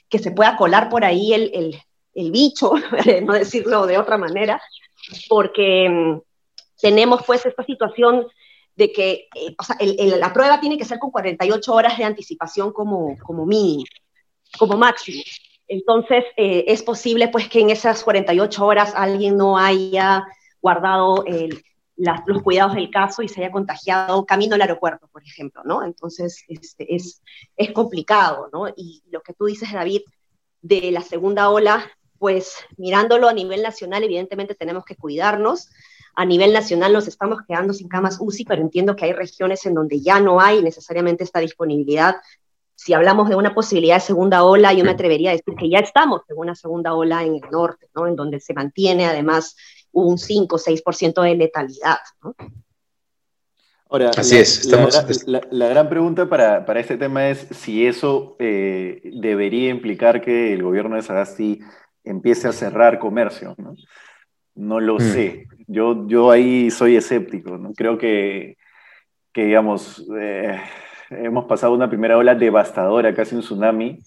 que 0.08 0.20
se 0.20 0.29
pueda 0.29 0.55
colar 0.55 0.88
por 0.88 1.03
ahí 1.03 1.34
el, 1.34 1.50
el, 1.51 1.82
el 2.13 2.32
bicho, 2.32 2.74
no 3.24 3.34
decirlo 3.34 3.88
de 3.88 3.98
otra 3.98 4.20
manera, 4.20 4.62
porque 5.27 5.89
mm, 5.89 6.20
tenemos 6.83 7.21
pues 7.25 7.45
esta 7.45 7.63
situación 7.63 8.27
de 8.75 8.91
que, 8.91 9.29
eh, 9.35 9.55
o 9.57 9.63
sea, 9.63 9.77
la 10.17 10.33
prueba 10.33 10.59
tiene 10.59 10.77
que 10.77 10.83
ser 10.83 10.99
con 10.99 11.11
48 11.11 11.73
horas 11.73 11.97
de 11.97 12.03
anticipación 12.03 12.73
como, 12.73 13.17
como 13.19 13.45
mínimo, 13.45 13.85
como 14.59 14.75
máximo. 14.77 15.23
Entonces, 15.69 16.25
eh, 16.35 16.65
es 16.67 16.83
posible 16.83 17.29
pues 17.29 17.47
que 17.47 17.61
en 17.61 17.69
esas 17.69 18.03
48 18.03 18.65
horas 18.65 18.93
alguien 18.97 19.37
no 19.37 19.57
haya 19.57 20.25
guardado 20.61 21.23
los 22.25 22.41
cuidados 22.43 22.75
del 22.75 22.91
caso 22.91 23.21
y 23.21 23.29
se 23.29 23.39
haya 23.39 23.51
contagiado 23.51 24.25
camino 24.25 24.55
al 24.55 24.61
aeropuerto, 24.61 25.07
por 25.07 25.23
ejemplo, 25.23 25.61
¿no? 25.63 25.85
Entonces, 25.85 26.43
este, 26.49 26.93
es, 26.93 27.21
es 27.55 27.71
complicado, 27.71 28.49
¿no? 28.51 28.67
Y 28.75 29.03
lo 29.09 29.21
que 29.21 29.33
tú 29.33 29.45
dices, 29.45 29.71
David, 29.71 30.01
de 30.61 30.91
la 30.91 31.01
segunda 31.01 31.49
ola, 31.49 31.89
pues 32.19 32.57
mirándolo 32.75 33.29
a 33.29 33.33
nivel 33.33 33.61
nacional, 33.61 34.03
evidentemente 34.03 34.53
tenemos 34.53 34.83
que 34.83 34.97
cuidarnos. 34.97 35.69
A 36.15 36.25
nivel 36.25 36.53
nacional 36.53 36.93
nos 36.93 37.08
estamos 37.08 37.39
quedando 37.48 37.74
sin 37.74 37.88
camas 37.88 38.17
UCI, 38.20 38.46
pero 38.46 38.62
entiendo 38.62 38.96
que 38.96 39.05
hay 39.05 39.13
regiones 39.13 39.65
en 39.65 39.74
donde 39.74 40.00
ya 40.00 40.20
no 40.20 40.39
hay 40.39 40.62
necesariamente 40.62 41.24
esta 41.24 41.39
disponibilidad. 41.39 42.15
Si 42.75 42.93
hablamos 42.93 43.29
de 43.29 43.36
una 43.36 43.53
posibilidad 43.55 43.96
de 43.96 44.01
segunda 44.01 44.43
ola, 44.43 44.74
yo 44.74 44.84
me 44.84 44.91
atrevería 44.91 45.32
a 45.32 45.34
decir 45.34 45.55
que 45.58 45.70
ya 45.70 45.79
estamos 45.79 46.22
en 46.29 46.38
una 46.38 46.55
segunda 46.55 46.93
ola 46.93 47.24
en 47.24 47.36
el 47.36 47.51
norte, 47.51 47.88
¿no? 47.96 48.08
En 48.08 48.15
donde 48.15 48.39
se 48.39 48.53
mantiene 48.53 49.05
además 49.05 49.55
un 49.91 50.17
5 50.17 50.55
o 50.55 50.60
6% 50.60 51.22
de 51.22 51.36
letalidad, 51.36 52.00
¿no? 52.22 52.36
Ahora, 53.89 54.10
Así 54.17 54.34
la, 54.34 54.41
es. 54.41 55.27
La, 55.27 55.67
gran 55.67 55.88
pregunta 55.88 56.27
para, 56.27 56.65
este 56.79 56.98
tema 56.98 57.29
es 57.29 57.48
si 57.51 57.86
eso 57.86 58.36
eh, 58.39 59.01
debería 59.03 59.70
implicar 59.70 60.20
que 60.20 60.51
el 60.51 60.63
gobierno 60.63 60.96
de 60.96 61.03
Sagasti 61.03 61.60
empiece 62.03 62.48
a 62.48 62.53
cerrar 62.53 62.98
comercio. 62.98 63.53
No, 63.60 63.75
no 64.55 64.79
lo 64.79 64.95
mm. 64.95 65.00
sé. 65.00 65.48
Yo, 65.67 66.07
yo 66.07 66.31
ahí 66.31 66.69
soy 66.72 66.95
escéptico. 66.95 67.57
¿no? 67.57 67.74
Creo 67.74 67.98
que, 67.98 68.57
que 69.31 69.45
digamos, 69.45 70.05
eh, 70.19 70.60
hemos 71.10 71.45
pasado 71.45 71.74
una 71.74 71.89
primera 71.89 72.17
ola 72.17 72.36
devastadora, 72.36 73.13
casi 73.13 73.36
un 73.36 73.41
tsunami, 73.41 74.01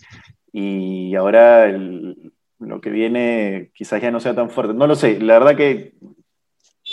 y 0.53 1.15
ahora 1.15 1.69
lo 1.69 2.81
que 2.81 2.91
viene 2.91 3.71
quizás 3.75 4.01
ya 4.01 4.11
no 4.11 4.21
sea 4.21 4.35
tan 4.35 4.51
fuerte. 4.51 4.75
No 4.75 4.87
lo 4.87 4.95
sé, 4.95 5.21
la 5.21 5.39
verdad 5.39 5.57
que 5.57 5.95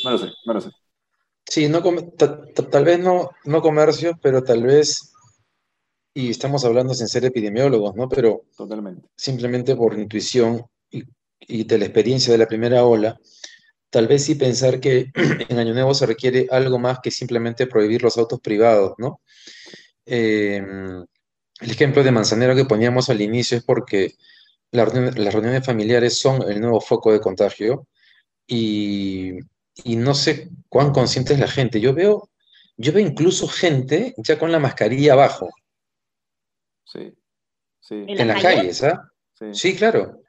no 0.04 0.12
lo 0.12 0.18
sé, 0.18 0.28
no 0.46 0.54
lo 0.54 0.62
sé. 0.62 0.70
Sí, 1.46 1.70
no, 1.70 1.82
tal 1.82 2.86
vez 2.86 3.00
no, 3.00 3.30
no 3.46 3.62
comercio, 3.62 4.18
pero 4.22 4.44
tal 4.44 4.64
vez, 4.64 5.14
y 6.14 6.30
estamos 6.30 6.66
hablando 6.66 6.94
sin 6.94 7.08
ser 7.08 7.26
epidemiólogos, 7.26 7.96
¿no? 7.96 8.10
Pero 8.10 8.46
Totalmente. 8.58 9.08
simplemente 9.16 9.76
por 9.76 9.98
intuición, 9.98 10.66
y 10.90 11.64
de 11.66 11.78
la 11.78 11.86
experiencia 11.86 12.32
de 12.32 12.40
la 12.40 12.48
primera 12.48 12.86
ola, 12.86 13.20
tal 13.94 14.08
vez 14.08 14.26
sí 14.26 14.34
pensar 14.34 14.80
que 14.80 15.12
en 15.50 15.60
Año 15.60 15.76
Nuevo 15.76 15.94
se 15.94 16.08
requiere 16.08 16.48
algo 16.50 16.80
más 16.80 16.98
que 17.00 17.12
simplemente 17.12 17.68
prohibir 17.68 18.02
los 18.02 18.18
autos 18.18 18.42
privados, 18.42 18.96
¿no? 18.98 19.22
Em, 20.04 21.06
el 21.62 21.72
ejemplo 21.72 22.04
de 22.04 22.12
Manzanero 22.12 22.56
que 22.56 22.66
poníamos 22.66 23.12
al 23.12 23.22
inicio 23.22 23.56
es 23.56 23.64
porque 23.64 24.16
las 24.72 24.92
reuniones, 24.92 25.64
familiares 25.64 26.18
son 26.18 26.42
el 26.50 26.60
nuevo 26.60 26.82
foco 26.82 27.14
de 27.14 27.22
contagio 27.22 27.88
y, 28.48 29.38
no 29.86 30.16
sé 30.16 30.50
cuán 30.70 30.92
consciente 30.92 31.34
es 31.34 31.40
la 31.40 31.48
gente. 31.48 31.80
Yo 31.80 31.94
veo, 31.94 32.32
yo 32.76 32.94
veo 32.94 33.06
incluso 33.06 33.48
gente 33.48 34.16
ya 34.18 34.40
con 34.40 34.52
la 34.52 34.58
mascarilla 34.58 35.14
abajo. 35.14 35.52
Sí, 36.84 37.14
sí. 37.80 38.06
En, 38.08 38.28
las 38.28 38.42
calles, 38.42 38.84
¿ah? 38.84 39.08
sí, 39.52 39.76
claro. 39.76 40.23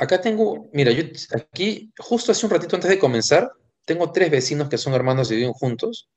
Acá 0.00 0.20
tengo, 0.20 0.68
mira, 0.72 0.92
yo 0.92 1.04
aquí, 1.34 1.92
justo 1.98 2.32
hace 2.32 2.46
un 2.46 2.52
ratito 2.52 2.76
antes 2.76 2.90
de 2.90 2.98
comenzar, 2.98 3.52
tengo 3.84 4.12
tres 4.12 4.30
vecinos 4.30 4.68
que 4.68 4.78
son 4.78 4.94
hermanos 4.94 5.30
y 5.30 5.36
viven 5.36 5.52
juntos. 5.52 6.10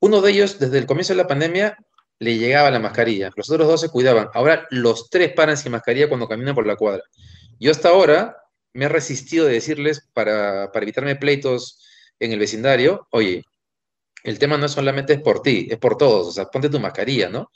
Uno 0.00 0.20
de 0.20 0.30
ellos, 0.30 0.58
desde 0.58 0.78
el 0.78 0.86
comienzo 0.86 1.12
de 1.12 1.18
la 1.18 1.26
pandemia, 1.26 1.76
le 2.18 2.38
llegaba 2.38 2.70
la 2.70 2.78
mascarilla. 2.78 3.30
Los 3.36 3.50
otros 3.50 3.66
dos 3.66 3.80
se 3.80 3.88
cuidaban. 3.88 4.28
Ahora 4.34 4.66
los 4.70 5.08
tres 5.10 5.32
paran 5.32 5.56
sin 5.56 5.72
mascarilla 5.72 6.08
cuando 6.08 6.28
caminan 6.28 6.54
por 6.54 6.66
la 6.66 6.76
cuadra. 6.76 7.02
Yo 7.58 7.70
hasta 7.70 7.88
ahora 7.88 8.36
me 8.72 8.86
he 8.86 8.88
resistido 8.88 9.46
de 9.46 9.54
decirles, 9.54 10.08
para, 10.12 10.70
para 10.72 10.84
evitarme 10.84 11.16
pleitos 11.16 11.84
en 12.18 12.32
el 12.32 12.38
vecindario, 12.38 13.08
oye, 13.10 13.44
el 14.22 14.38
tema 14.38 14.58
no 14.58 14.68
solamente 14.68 15.14
es 15.14 15.22
por 15.22 15.42
ti, 15.42 15.68
es 15.70 15.78
por 15.78 15.96
todos. 15.96 16.28
O 16.28 16.32
sea, 16.32 16.46
ponte 16.46 16.68
tu 16.68 16.78
mascarilla, 16.78 17.28
¿no? 17.28 17.50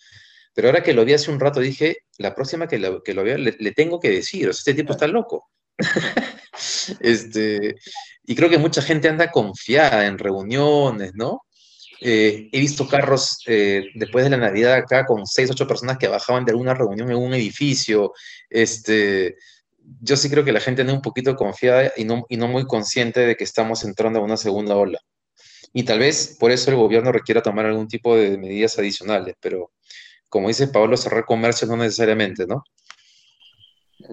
Pero 0.54 0.68
ahora 0.68 0.82
que 0.82 0.94
lo 0.94 1.04
vi 1.04 1.12
hace 1.12 1.30
un 1.30 1.40
rato 1.40 1.60
dije, 1.60 1.98
la 2.18 2.34
próxima 2.34 2.68
que 2.68 2.78
lo, 2.78 3.02
que 3.02 3.12
lo 3.12 3.24
vea 3.24 3.36
le, 3.36 3.72
tengo 3.72 3.98
que 3.98 4.10
decir, 4.10 4.48
o 4.48 4.52
sea, 4.52 4.60
este 4.60 4.74
tipo 4.74 4.92
está 4.92 5.06
loco. 5.06 5.50
este, 7.00 7.74
y 8.24 8.34
creo 8.34 8.48
que 8.48 8.58
mucha 8.58 8.80
gente 8.80 9.08
anda 9.08 9.30
confiada 9.30 10.06
en 10.06 10.18
reuniones, 10.18 11.12
¿no? 11.14 11.42
Eh, 12.00 12.48
he 12.52 12.60
visto 12.60 12.86
carros 12.86 13.38
eh, 13.46 13.86
después 13.94 14.24
de 14.24 14.30
la 14.30 14.36
Navidad 14.36 14.74
acá 14.74 15.06
con 15.06 15.26
seis, 15.26 15.50
ocho 15.50 15.66
personas 15.66 15.98
que 15.98 16.08
bajaban 16.08 16.44
de 16.44 16.52
alguna 16.52 16.74
reunión 16.74 17.10
en 17.10 17.16
un 17.16 17.34
edificio. 17.34 18.12
Este, 18.48 19.36
yo 20.00 20.16
sí 20.16 20.30
creo 20.30 20.44
que 20.44 20.52
la 20.52 20.60
gente 20.60 20.82
anda 20.82 20.92
un 20.92 21.02
poquito 21.02 21.34
confiada 21.34 21.92
y 21.96 22.04
no, 22.04 22.26
y 22.28 22.36
no 22.36 22.46
muy 22.46 22.66
consciente 22.66 23.20
de 23.20 23.36
que 23.36 23.44
estamos 23.44 23.84
entrando 23.84 24.20
a 24.20 24.22
una 24.22 24.36
segunda 24.36 24.76
ola. 24.76 25.00
Y 25.72 25.82
tal 25.82 25.98
vez 25.98 26.36
por 26.38 26.52
eso 26.52 26.70
el 26.70 26.76
gobierno 26.76 27.10
requiera 27.10 27.42
tomar 27.42 27.66
algún 27.66 27.88
tipo 27.88 28.16
de 28.16 28.38
medidas 28.38 28.78
adicionales, 28.78 29.34
pero 29.40 29.72
como 30.34 30.48
dice 30.48 30.66
Pablo, 30.66 30.96
cerrar 30.96 31.24
comercio 31.24 31.68
no 31.68 31.76
necesariamente, 31.76 32.44
¿no? 32.44 32.64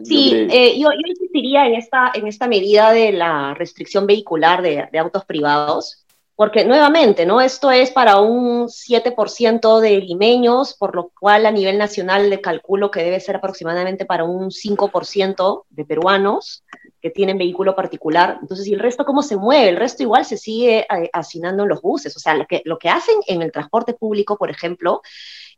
Sí, 0.04 0.48
eh, 0.52 0.80
yo, 0.80 0.90
insistiría 1.04 1.66
en 1.66 1.74
esta, 1.74 2.12
en 2.14 2.28
esta 2.28 2.48
medida 2.48 2.92
de 2.92 3.12
la 3.12 3.56
restricción 3.56 4.06
vehicular 4.06 4.62
de, 4.62 4.88
autos 5.00 5.26
privados, 5.26 6.06
porque 6.36 6.64
nuevamente, 6.64 7.26
¿no? 7.26 7.42
Esto 7.42 7.72
es 7.72 7.90
para 7.90 8.20
un 8.20 8.68
7% 8.68 9.80
de 9.80 9.98
limeños, 9.98 10.76
por 10.76 10.96
lo 10.96 11.10
cual 11.20 11.48
a 11.48 11.52
nivel 11.52 11.80
nacional 11.80 12.30
le 12.30 12.40
calculo 12.40 12.92
que 12.92 13.04
debe 13.04 13.20
ser 13.20 13.38
aproximadamente 13.38 14.06
para 14.06 14.24
un 14.24 14.52
5% 14.52 15.64
de 15.72 15.86
peruanos 15.86 16.64
que 17.02 17.10
tienen 17.10 17.40
vehículo 17.40 17.76
particular. 17.76 18.38
Entonces, 18.40 18.68
¿y 18.68 18.76
el 18.76 18.80
resto 18.80 19.06
cómo 19.06 19.24
se 19.24 19.38
mueve? 19.38 19.70
El 19.70 19.78
resto 19.78 20.04
igual 20.04 20.24
se 20.24 20.38
sigue 20.38 20.82
eh, 20.82 21.10
hacinando 21.14 21.64
en 21.64 21.70
los 21.70 21.82
buses. 21.82 22.16
O 22.16 22.20
sea, 22.20 22.36
lo 22.36 22.46
que, 22.46 22.62
lo 22.64 22.78
que 22.78 22.90
hacen 22.90 23.16
en 23.26 23.42
el 23.42 23.52
transporte 23.52 23.96
público, 23.96 24.38
por 24.38 24.52
ejemplo, 24.52 25.02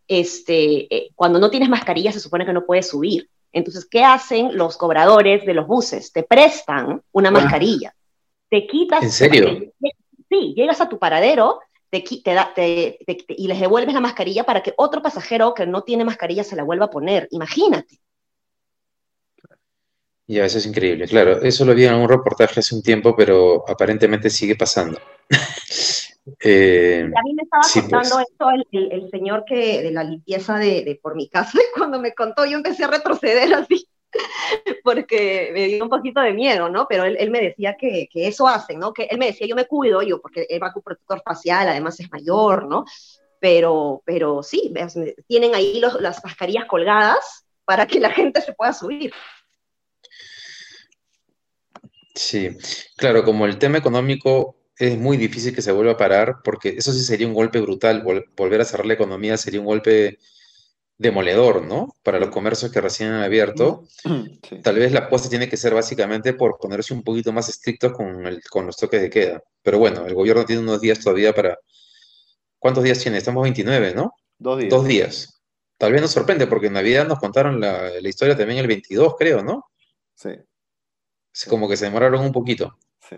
este, 0.08 0.96
eh, 0.96 1.10
cuando 1.16 1.40
no 1.40 1.50
tienes 1.50 1.70
mascarilla 1.70 2.12
se 2.12 2.20
supone 2.20 2.46
que 2.46 2.54
no 2.54 2.66
puedes 2.66 2.88
subir. 2.90 3.30
Entonces, 3.52 3.86
¿qué 3.86 4.04
hacen 4.04 4.58
los 4.58 4.78
cobradores 4.78 5.46
de 5.46 5.54
los 5.54 5.68
buses? 5.68 6.12
Te 6.12 6.24
prestan 6.24 7.02
una 7.12 7.30
mascarilla. 7.30 7.94
Te 8.50 8.66
quitas. 8.66 9.04
¿En 9.04 9.12
serio? 9.12 9.72
sí, 10.30 10.54
llegas 10.56 10.82
a 10.82 10.90
tu 10.90 10.98
paradero 10.98 11.60
te, 12.02 12.98
te, 13.06 13.26
y 13.30 13.48
les 13.48 13.60
devuelves 13.60 13.94
la 13.94 14.00
mascarilla 14.00 14.44
para 14.44 14.64
que 14.64 14.74
otro 14.78 15.02
pasajero 15.02 15.54
que 15.54 15.68
no 15.68 15.84
tiene 15.84 16.04
mascarilla 16.04 16.44
se 16.44 16.56
la 16.56 16.64
vuelva 16.64 16.86
a 16.86 16.90
poner. 16.90 17.28
Imagínate. 17.32 18.00
Ya, 20.26 20.46
eso 20.46 20.58
es 20.58 20.66
increíble. 20.66 21.08
Claro, 21.08 21.42
eso 21.42 21.66
lo 21.66 21.76
vi 21.76 21.86
en 21.86 21.96
un 21.96 22.10
reportaje 22.10 22.62
hace 22.62 22.74
un 22.74 22.82
tiempo, 22.82 23.16
pero 23.16 23.64
aparentemente 23.68 24.30
sigue 24.30 24.56
pasando. 24.56 25.00
Eh, 26.40 27.04
a 27.04 27.22
mí 27.22 27.34
me 27.34 27.44
estaba 27.44 27.64
pues. 27.64 27.82
contando 27.82 28.20
esto 28.20 28.46
el, 28.72 29.10
señor 29.10 29.44
que 29.46 29.82
de 29.82 29.92
la 29.92 30.06
limpieza 30.06 30.58
de, 30.58 30.98
por 31.02 31.16
mi 31.16 31.28
casa, 31.28 31.52
cuando 31.76 32.00
me 32.00 32.14
contó 32.14 32.46
yo 32.46 32.58
empecé 32.58 32.86
a 32.86 32.88
retroceder 32.88 33.54
así, 33.54 33.88
porque 34.84 35.50
me 35.54 35.68
dio 35.68 35.84
un 35.84 35.90
poquito 35.90 36.22
de 36.22 36.34
miedo, 36.34 36.70
¿no? 36.70 36.88
Pero 36.88 37.04
él, 37.04 37.30
me 37.30 37.42
decía 37.42 37.76
que, 37.78 38.08
eso 38.14 38.48
hacen, 38.48 38.80
¿no? 38.80 38.94
Que 38.94 39.04
él 39.04 39.18
me 39.18 39.28
decía, 39.28 39.48
yo 39.48 39.56
me 39.56 39.66
cuido, 39.66 40.02
yo, 40.02 40.22
porque 40.22 40.46
él 40.50 40.64
va 40.64 40.72
con 40.72 40.84
protector 40.84 41.22
facial, 41.26 41.68
además 41.68 42.00
es 42.00 42.10
mayor, 42.10 42.68
¿no? 42.68 42.86
Pero, 43.40 44.02
pero 44.06 44.42
sí, 44.44 44.74
tienen 45.28 45.54
ahí 45.54 45.82
las 45.82 46.24
mascarillas 46.24 46.66
colgadas 46.66 47.46
para 47.66 47.86
que 47.86 48.00
la 48.00 48.12
gente 48.12 48.40
se 48.40 48.54
pueda 48.54 48.72
subir. 48.72 49.12
Sí, 52.16 52.56
claro, 52.96 53.26
como 53.26 53.46
el 53.46 53.58
tema 53.58 53.80
económico 53.80 54.56
es 54.78 54.98
muy 54.98 55.18
difícil 55.18 55.54
que 55.54 55.62
se 55.62 55.72
vuelva 55.72 55.94
a 55.94 55.98
parar, 55.98 56.38
porque 56.44 56.70
eso 56.70 56.92
sí 56.92 57.02
sería 57.02 57.28
un 57.28 57.34
golpe 57.34 57.60
brutal. 57.62 58.04
volver 58.36 58.62
a 58.62 58.66
cerrar 58.66 58.86
la 58.86 58.94
economía 58.94 59.38
sería 59.38 59.60
un 59.60 59.66
golpe 59.66 60.20
demoledor, 60.98 61.64
¿no? 61.66 61.96
Para 62.04 62.20
los 62.20 62.30
comercios 62.30 62.72
que 62.72 62.82
recién 62.82 63.12
han 63.12 63.24
abierto. 63.24 63.86
Tal 64.64 64.76
vez 64.76 64.92
la 64.92 65.02
apuesta 65.02 65.30
tiene 65.30 65.50
que 65.50 65.58
ser 65.58 65.74
básicamente 65.74 66.34
por 66.34 66.58
ponerse 66.58 66.94
un 66.94 67.04
poquito 67.04 67.32
más 67.32 67.50
estrictos 67.50 67.94
con, 67.94 68.26
el, 68.26 68.42
con 68.50 68.66
los 68.66 68.78
toques 68.78 69.02
de 69.02 69.10
queda. 69.10 69.44
Pero 69.62 69.80
bueno, 69.80 70.06
el 70.06 70.14
gobierno 70.14 70.46
tiene 70.46 70.62
unos 70.62 70.82
días 70.82 71.00
todavía 71.00 71.34
para... 71.34 71.58
¿Cuántos 72.58 72.84
días 72.84 73.00
tiene? 73.00 73.18
Estamos 73.18 73.44
29, 73.44 73.94
¿no? 73.94 74.14
Dos 74.38 74.60
días. 74.60 74.70
Dos 74.70 74.88
días. 74.88 75.42
Tal 75.78 75.92
vez 75.92 76.02
nos 76.02 76.12
sorprende, 76.12 76.48
porque 76.48 76.68
en 76.68 76.74
Navidad 76.74 77.06
nos 77.06 77.20
contaron 77.20 77.60
la, 77.60 77.90
la 78.00 78.10
historia 78.10 78.38
también 78.38 78.60
el 78.60 78.68
22, 78.68 79.16
creo, 79.18 79.44
¿no? 79.44 79.66
Sí. 80.16 80.30
Como 81.50 81.68
que 81.68 81.76
se 81.76 81.86
demoraron 81.86 82.24
un 82.24 82.32
poquito. 82.32 82.78
Sí. 83.10 83.18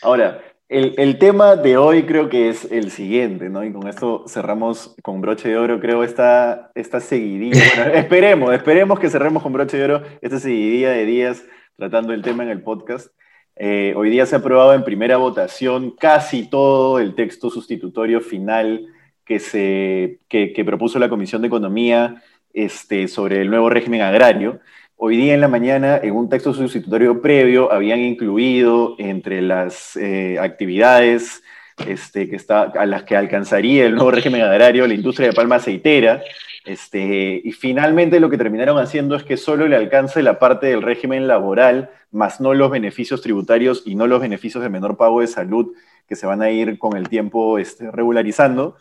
Ahora, 0.00 0.42
el, 0.70 1.18
tema 1.18 1.56
de 1.56 1.76
hoy 1.76 2.04
creo 2.04 2.28
que 2.28 2.48
es 2.48 2.70
el 2.70 2.92
siguiente, 2.92 3.48
¿no? 3.48 3.64
Y 3.64 3.72
con 3.72 3.88
esto 3.88 4.24
cerramos 4.28 4.94
con 5.02 5.20
broche 5.20 5.48
de 5.48 5.56
oro, 5.56 5.80
creo, 5.80 6.04
esta, 6.04 6.70
esta 6.76 7.00
seguidilla. 7.00 7.60
Bueno, 7.76 7.94
esperemos, 7.94 8.54
esperemos 8.54 9.00
que 9.00 9.10
cerremos 9.10 9.42
con 9.42 9.52
broche 9.52 9.76
de 9.76 9.84
oro 9.84 10.02
esta 10.20 10.38
seguidilla 10.38 10.90
de 10.90 11.04
días 11.06 11.44
tratando 11.76 12.12
el 12.12 12.22
tema 12.22 12.44
en 12.44 12.50
el 12.50 12.62
podcast. 12.62 13.08
Eh, 13.56 13.94
hoy 13.96 14.10
día 14.10 14.26
se 14.26 14.36
ha 14.36 14.38
aprobado 14.38 14.72
en 14.72 14.84
primera 14.84 15.16
votación 15.16 15.90
casi 15.98 16.48
todo 16.48 17.00
el 17.00 17.16
texto 17.16 17.50
sustitutorio 17.50 18.20
final 18.20 18.86
que, 19.24 19.40
se, 19.40 20.20
que, 20.28 20.62
propuso 20.64 21.00
la 21.00 21.08
Comisión 21.08 21.42
de 21.42 21.48
Economía 21.48 22.22
este, 22.52 23.08
sobre 23.08 23.40
el 23.40 23.50
nuevo 23.50 23.70
régimen 23.70 24.02
agrario. 24.02 24.60
Hoy 25.02 25.16
día 25.16 25.32
en 25.32 25.40
la 25.40 25.48
mañana, 25.48 25.96
en 25.96 26.14
un 26.14 26.28
texto 26.28 26.52
sustitutorio 26.52 27.22
previo, 27.22 27.72
habían 27.72 28.00
incluido 28.00 28.96
entre 28.98 29.40
las 29.40 29.96
eh, 29.96 30.38
actividades 30.38 31.42
este, 31.86 32.28
que 32.28 32.36
está, 32.36 32.64
a 32.64 32.84
las 32.84 33.04
que 33.04 33.16
alcanzaría 33.16 33.86
el 33.86 33.94
nuevo 33.94 34.10
régimen 34.10 34.42
agrario 34.42 34.86
la 34.86 34.92
industria 34.92 35.28
de 35.28 35.32
palma 35.32 35.56
aceitera. 35.56 36.22
Este, 36.66 37.40
y 37.42 37.50
finalmente 37.52 38.20
lo 38.20 38.28
que 38.28 38.36
terminaron 38.36 38.78
haciendo 38.78 39.16
es 39.16 39.22
que 39.22 39.38
solo 39.38 39.66
le 39.68 39.76
alcance 39.76 40.22
la 40.22 40.38
parte 40.38 40.66
del 40.66 40.82
régimen 40.82 41.26
laboral, 41.26 41.88
más 42.10 42.42
no 42.42 42.52
los 42.52 42.70
beneficios 42.70 43.22
tributarios 43.22 43.84
y 43.86 43.94
no 43.94 44.06
los 44.06 44.20
beneficios 44.20 44.62
de 44.62 44.68
menor 44.68 44.98
pago 44.98 45.22
de 45.22 45.28
salud 45.28 45.72
que 46.06 46.14
se 46.14 46.26
van 46.26 46.42
a 46.42 46.50
ir 46.50 46.78
con 46.78 46.98
el 46.98 47.08
tiempo 47.08 47.56
este, 47.56 47.90
regularizando. 47.90 48.76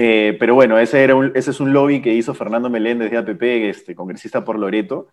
Eh, 0.00 0.36
pero 0.38 0.54
bueno, 0.54 0.78
ese, 0.78 1.02
era 1.02 1.16
ese 1.34 1.50
es 1.50 1.58
un 1.58 1.72
lobby 1.72 2.00
que 2.00 2.14
hizo 2.14 2.32
Fernando 2.32 2.70
Meléndez 2.70 3.10
de 3.10 3.16
APP, 3.16 3.42
este, 3.68 3.96
congresista 3.96 4.44
por 4.44 4.56
Loreto. 4.56 5.08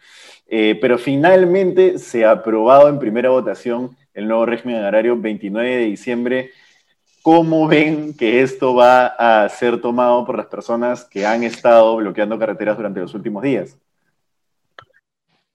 Eh, 0.45 0.77
pero 0.79 0.99
finalmente 0.99 1.97
se 1.97 2.23
ha 2.23 2.29
aprobado 2.29 2.87
en 2.87 2.99
primera 2.99 3.31
votación 3.31 3.97
el 4.13 4.27
nuevo 4.27 4.45
régimen 4.45 4.75
agrario 4.75 5.19
29 5.19 5.75
de 5.75 5.85
diciembre. 5.85 6.51
¿Cómo 7.23 7.67
ven 7.67 8.15
que 8.15 8.43
esto 8.43 8.75
va 8.75 9.07
a 9.07 9.49
ser 9.49 9.81
tomado 9.81 10.23
por 10.23 10.37
las 10.37 10.45
personas 10.45 11.03
que 11.03 11.25
han 11.25 11.43
estado 11.43 11.95
bloqueando 11.95 12.37
carreteras 12.37 12.77
durante 12.77 12.99
los 12.99 13.15
últimos 13.15 13.41
días? 13.41 13.75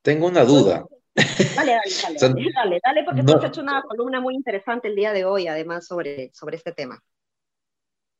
Tengo 0.03 0.27
una 0.27 0.45
duda. 0.45 0.85
Dale, 1.15 1.77
dale, 1.77 2.17
dale, 2.19 2.51
dale, 2.55 2.81
dale, 2.85 3.05
porque 3.05 3.23
tú 3.23 3.37
has 3.37 3.45
hecho 3.45 3.61
una 3.61 3.81
columna 3.83 4.21
muy 4.21 4.35
interesante 4.35 4.89
el 4.89 4.97
día 4.97 5.13
de 5.13 5.25
hoy, 5.25 5.47
además, 5.47 5.87
sobre, 5.87 6.33
sobre 6.35 6.57
este 6.57 6.73
tema. 6.73 7.01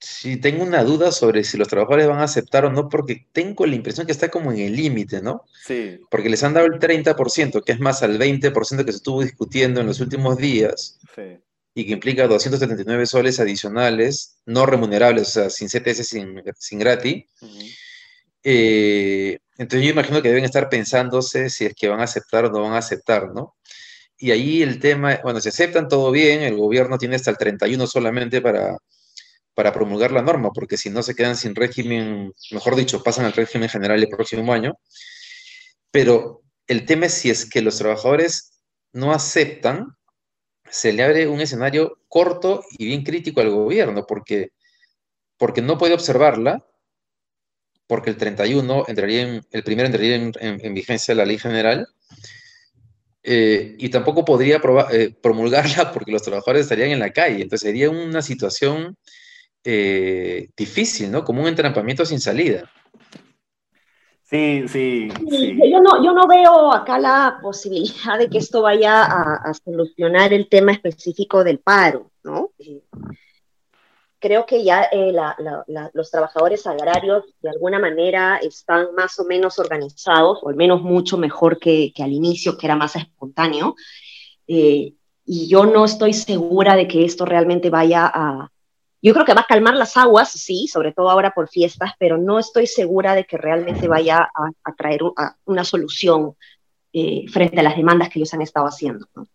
Sí, 0.01 0.39
tengo 0.39 0.65
una 0.65 0.83
duda 0.83 1.13
sobre 1.13 1.45
si 1.45 1.59
los 1.59 1.69
trabajadores 1.69 2.09
van 2.09 2.21
a 2.21 2.25
aceptar 2.25 2.65
o 2.65 2.73
no, 2.73 2.89
porque 2.89 3.27
tengo 3.33 3.67
la 3.67 3.77
impresión 3.77 4.07
que 4.07 4.13
está 4.13 4.31
como 4.31 4.51
en 4.51 4.59
el 4.59 4.75
límite, 4.75 5.21
¿no? 5.21 5.45
Sí. 5.67 6.01
Porque 6.11 6.31
les 6.31 6.43
han 6.43 6.55
dado 6.55 6.67
el 6.67 6.79
30%, 6.79 7.63
que 7.63 7.73
es 7.73 7.81
más 7.81 8.03
al 8.03 8.19
20% 8.19 8.85
que 8.85 8.93
se 8.93 8.97
estuvo 8.97 9.23
discutiendo 9.23 9.81
en 9.81 9.87
los 9.87 10.01
últimos 10.01 10.39
días, 10.39 10.99
sí. 11.15 11.39
y 11.75 11.87
que 11.87 11.93
implica 11.93 12.27
279 12.27 13.05
soles 13.05 13.41
adicionales, 13.41 14.39
no 14.47 14.65
remunerables, 14.65 15.29
o 15.29 15.31
sea, 15.33 15.51
sin 15.51 15.69
CTS, 15.69 16.09
sin, 16.09 16.43
sin 16.59 16.79
gratis. 16.79 17.27
Eh, 18.43 19.39
entonces 19.59 19.87
yo 19.87 19.93
imagino 19.93 20.23
que 20.23 20.29
deben 20.29 20.45
estar 20.45 20.71
pensándose 20.71 21.51
si 21.51 21.67
es 21.67 21.75
que 21.75 21.89
van 21.89 22.01
a 22.01 22.05
aceptar 22.05 22.47
o 22.47 22.51
no 22.51 22.63
van 22.63 22.73
a 22.73 22.79
aceptar, 22.79 23.35
¿no? 23.35 23.55
Y 24.17 24.31
ahí 24.31 24.63
el 24.63 24.81
tema, 24.81 25.21
bueno, 25.23 25.41
si 25.41 25.51
aceptan 25.51 25.89
todo 25.89 26.11
bien, 26.11 26.41
el 26.41 26.57
gobierno 26.57 26.97
tiene 26.97 27.17
hasta 27.17 27.31
el 27.31 27.37
31 27.37 27.87
solamente 27.87 28.41
para 28.41 28.79
para 29.61 29.75
promulgar 29.75 30.11
la 30.11 30.23
norma, 30.23 30.53
porque 30.55 30.79
si 30.79 30.89
no 30.89 31.03
se 31.03 31.15
quedan 31.15 31.37
sin 31.37 31.55
régimen, 31.55 32.33
mejor 32.51 32.77
dicho, 32.77 33.03
pasan 33.03 33.27
al 33.27 33.35
régimen 33.35 33.69
general 33.69 34.03
el 34.03 34.09
próximo 34.09 34.55
año. 34.55 34.73
Pero 35.91 36.41
el 36.67 36.87
tema 36.87 37.05
es 37.05 37.13
si 37.13 37.29
es 37.29 37.45
que 37.45 37.61
los 37.61 37.77
trabajadores 37.77 38.63
no 38.95 39.13
aceptan, 39.13 39.89
se 40.71 40.95
le 40.95 41.03
abre 41.03 41.29
un 41.29 41.43
escenario 41.43 41.99
corto 42.09 42.65
y 42.79 42.87
bien 42.87 43.03
crítico 43.03 43.43
al 43.43 43.51
gobierno, 43.51 44.07
porque, 44.07 44.53
porque 45.37 45.61
no 45.61 45.77
puede 45.77 45.93
observarla, 45.93 46.67
porque 47.87 48.09
el 48.09 48.17
31 48.17 48.87
entraría 48.89 49.21
en, 49.21 49.43
el 49.51 49.63
primero 49.63 49.85
entraría 49.85 50.15
en, 50.41 50.73
vigencia 50.73 51.15
la 51.15 51.27
ley 51.27 51.37
general, 51.37 51.87
eh, 53.23 53.77
y 53.79 53.91
tampoco 53.91 54.25
podría 54.25 54.59
eh, 54.91 55.15
promulgarla 55.21 55.93
porque 55.93 56.13
los 56.13 56.23
trabajadores 56.23 56.63
estarían 56.63 56.93
en 56.93 57.01
la 57.01 57.13
calle. 57.13 57.43
Entonces 57.43 57.69
sería 57.69 57.91
una 57.91 58.23
situación 58.23 58.97
eh, 59.65 60.49
difícil, 60.57 61.11
¿no? 61.11 61.25
Como 61.25 61.43
un 61.43 61.49
entrampamiento 61.49 62.05
sin 62.07 62.21
salida. 62.21 62.71
Sí, 64.25 64.69
sí, 64.69 65.09
Yo, 65.71 65.81
no, 65.81 66.05
yo 66.05 66.13
no 66.13 66.29
veo 66.29 66.73
acá 66.73 67.01
la 67.01 67.41
posibilidad 67.43 68.17
de 68.17 68.31
que 68.31 68.39
esto 68.39 68.63
vaya 68.63 69.03
a, 69.03 69.53
solucionar 69.53 70.33
el 70.33 70.49
tema 70.49 70.71
específico 70.71 71.43
del 71.43 71.59
paro, 71.59 72.13
¿no? 72.23 72.53
Eh, 72.59 72.81
creo 74.21 74.47
que 74.47 74.63
ya 74.63 74.85
eh, 74.93 75.13
los 75.93 76.11
trabajadores 76.13 76.65
agrarios 76.67 77.25
de 77.43 77.51
alguna 77.51 77.81
manera 77.81 78.37
están 78.37 78.95
más 78.95 79.19
o 79.19 79.25
menos 79.25 79.59
organizados, 79.59 80.39
o 80.43 80.49
al 80.49 80.55
menos 80.55 80.81
mucho 80.81 81.19
mejor 81.19 81.59
que, 81.59 81.93
al 81.99 82.13
inicio, 82.13 82.57
que 82.57 82.67
era 82.67 82.77
más 82.77 82.95
espontáneo. 82.95 83.75
y 84.47 84.97
yo 85.49 85.67
no 85.67 85.85
estoy 85.85 86.13
segura 86.13 86.77
de 86.77 86.87
que 86.87 87.05
esto 87.05 87.25
realmente 87.25 87.69
vaya 87.69 88.07
a, 88.07 88.49
yo 89.03 89.15
creo 89.15 89.25
que 89.25 89.35
va 89.35 89.43
a 89.43 89.47
calmar 89.49 89.75
las 89.75 89.97
aguas, 89.97 90.31
sí, 90.31 90.69
sobre 90.69 90.93
todo 90.93 91.11
ahora 91.11 91.33
por 91.33 91.49
fiestas, 91.49 91.93
pero 91.99 92.19
no 92.19 92.39
estoy 92.39 92.67
segura 92.67 93.15
de 93.15 93.25
que 93.25 93.39
realmente 93.39 93.89
vaya 93.89 94.31
a, 94.35 94.73
traer 94.75 95.01
una 95.45 95.65
solución 95.65 96.37
eh, 96.93 97.25
frente 97.29 97.61
a 97.61 97.63
las 97.63 97.77
demandas 97.77 98.11
que 98.11 98.19
ellos 98.19 98.35
han 98.35 98.43
estado 98.43 98.67
haciendo. 98.67 99.07
¿no? 99.15 99.27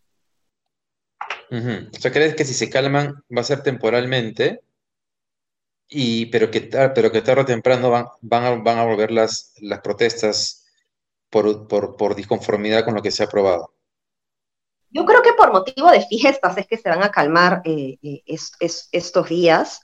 O 1.49 1.99
sea, 1.99 2.11
¿crees 2.11 2.35
que 2.35 2.45
si 2.45 2.53
se 2.53 2.69
calman 2.69 3.23
va 3.35 3.41
a 3.41 3.45
ser 3.45 3.63
temporalmente? 3.63 4.61
Y, 5.87 6.27
pero, 6.27 6.49
que, 6.49 6.61
pero 6.61 7.11
que 7.11 7.21
tarde 7.21 7.41
o 7.41 7.45
temprano 7.45 7.89
van, 7.91 8.05
van, 8.21 8.43
a, 8.43 8.49
van 8.55 8.77
a 8.79 8.85
volver 8.85 9.11
las, 9.11 9.53
las 9.61 9.81
protestas 9.81 10.65
por, 11.29 11.67
por, 11.67 11.95
por 11.95 12.15
disconformidad 12.15 12.83
con 12.83 12.95
lo 12.95 13.01
que 13.01 13.11
se 13.11 13.23
ha 13.23 13.27
aprobado. 13.27 13.74
Yo 14.95 15.03
creo 15.03 15.21
que 15.21 15.33
por 15.33 15.51
motivo 15.51 15.91
de 15.91 15.99
fiestas 15.99 16.57
es 16.57 16.67
que 16.67 16.77
se 16.77 16.87
van 16.87 17.03
a 17.03 17.11
calmar 17.11 17.61
eh, 17.65 17.97
eh, 18.01 18.21
estos 18.23 19.27
días, 19.27 19.81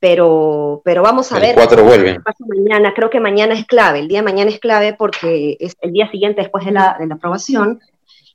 pero, 0.00 0.82
pero 0.84 1.00
vamos 1.00 1.30
a 1.30 1.36
el 1.36 1.42
ver. 1.42 1.54
Cuatro 1.54 1.84
vuelven. 1.84 2.20
mañana, 2.48 2.92
creo 2.92 3.08
que 3.08 3.20
mañana 3.20 3.54
es 3.54 3.66
clave, 3.66 4.00
el 4.00 4.08
día 4.08 4.18
de 4.18 4.24
mañana 4.24 4.50
es 4.50 4.58
clave 4.58 4.94
porque 4.94 5.56
es 5.60 5.76
el 5.80 5.92
día 5.92 6.10
siguiente 6.10 6.40
después 6.40 6.64
de 6.64 6.72
la, 6.72 6.96
de 6.98 7.06
la 7.06 7.14
aprobación 7.14 7.78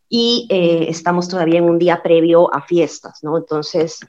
y 0.07 0.47
eh, 0.49 0.85
estamos 0.87 1.27
todavía 1.27 1.59
en 1.59 1.65
un 1.65 1.77
día 1.77 2.01
previo 2.01 2.53
a 2.55 2.61
fiestas, 2.61 3.19
¿no? 3.21 3.37
Entonces, 3.37 3.99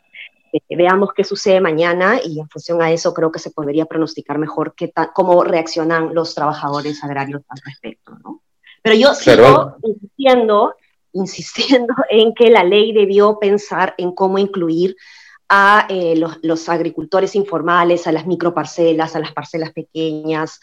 veamos 0.71 1.09
qué 1.17 1.25
sucede 1.25 1.61
mañana 1.61 2.21
y 2.25 2.39
en 2.39 2.49
función 2.49 2.81
a 2.81 2.93
eso 2.93 3.13
creo 3.13 3.33
que 3.33 3.41
se 3.41 3.51
podría 3.51 3.87
pronosticar 3.87 4.39
mejor 4.39 4.77
qué 4.77 4.93
cómo 5.13 5.43
reaccionan 5.43 6.15
los 6.15 6.33
trabajadores 6.33 7.03
agrarios 7.03 7.43
al 7.49 7.59
respecto, 7.65 8.17
¿no? 8.23 8.41
Pero 8.83 8.95
yo 8.95 9.15
sigo 9.15 9.79
insistiendo 9.83 10.77
insistiendo 11.15 11.95
en 12.11 12.35
que 12.35 12.51
la 12.51 12.65
ley 12.65 12.93
debió 12.93 13.39
pensar 13.39 13.95
en 13.97 14.13
cómo 14.13 14.39
incluir 14.39 14.97
a 15.49 15.87
eh, 15.89 16.15
los, 16.17 16.69
agricultores 16.69 17.35
informales, 17.37 18.07
a 18.07 18.13
las 18.13 18.27
microparcelas, 18.27 19.15
a 19.15 19.21
las 19.21 19.33
parcelas 19.33 19.73
pequeñas, 19.73 20.61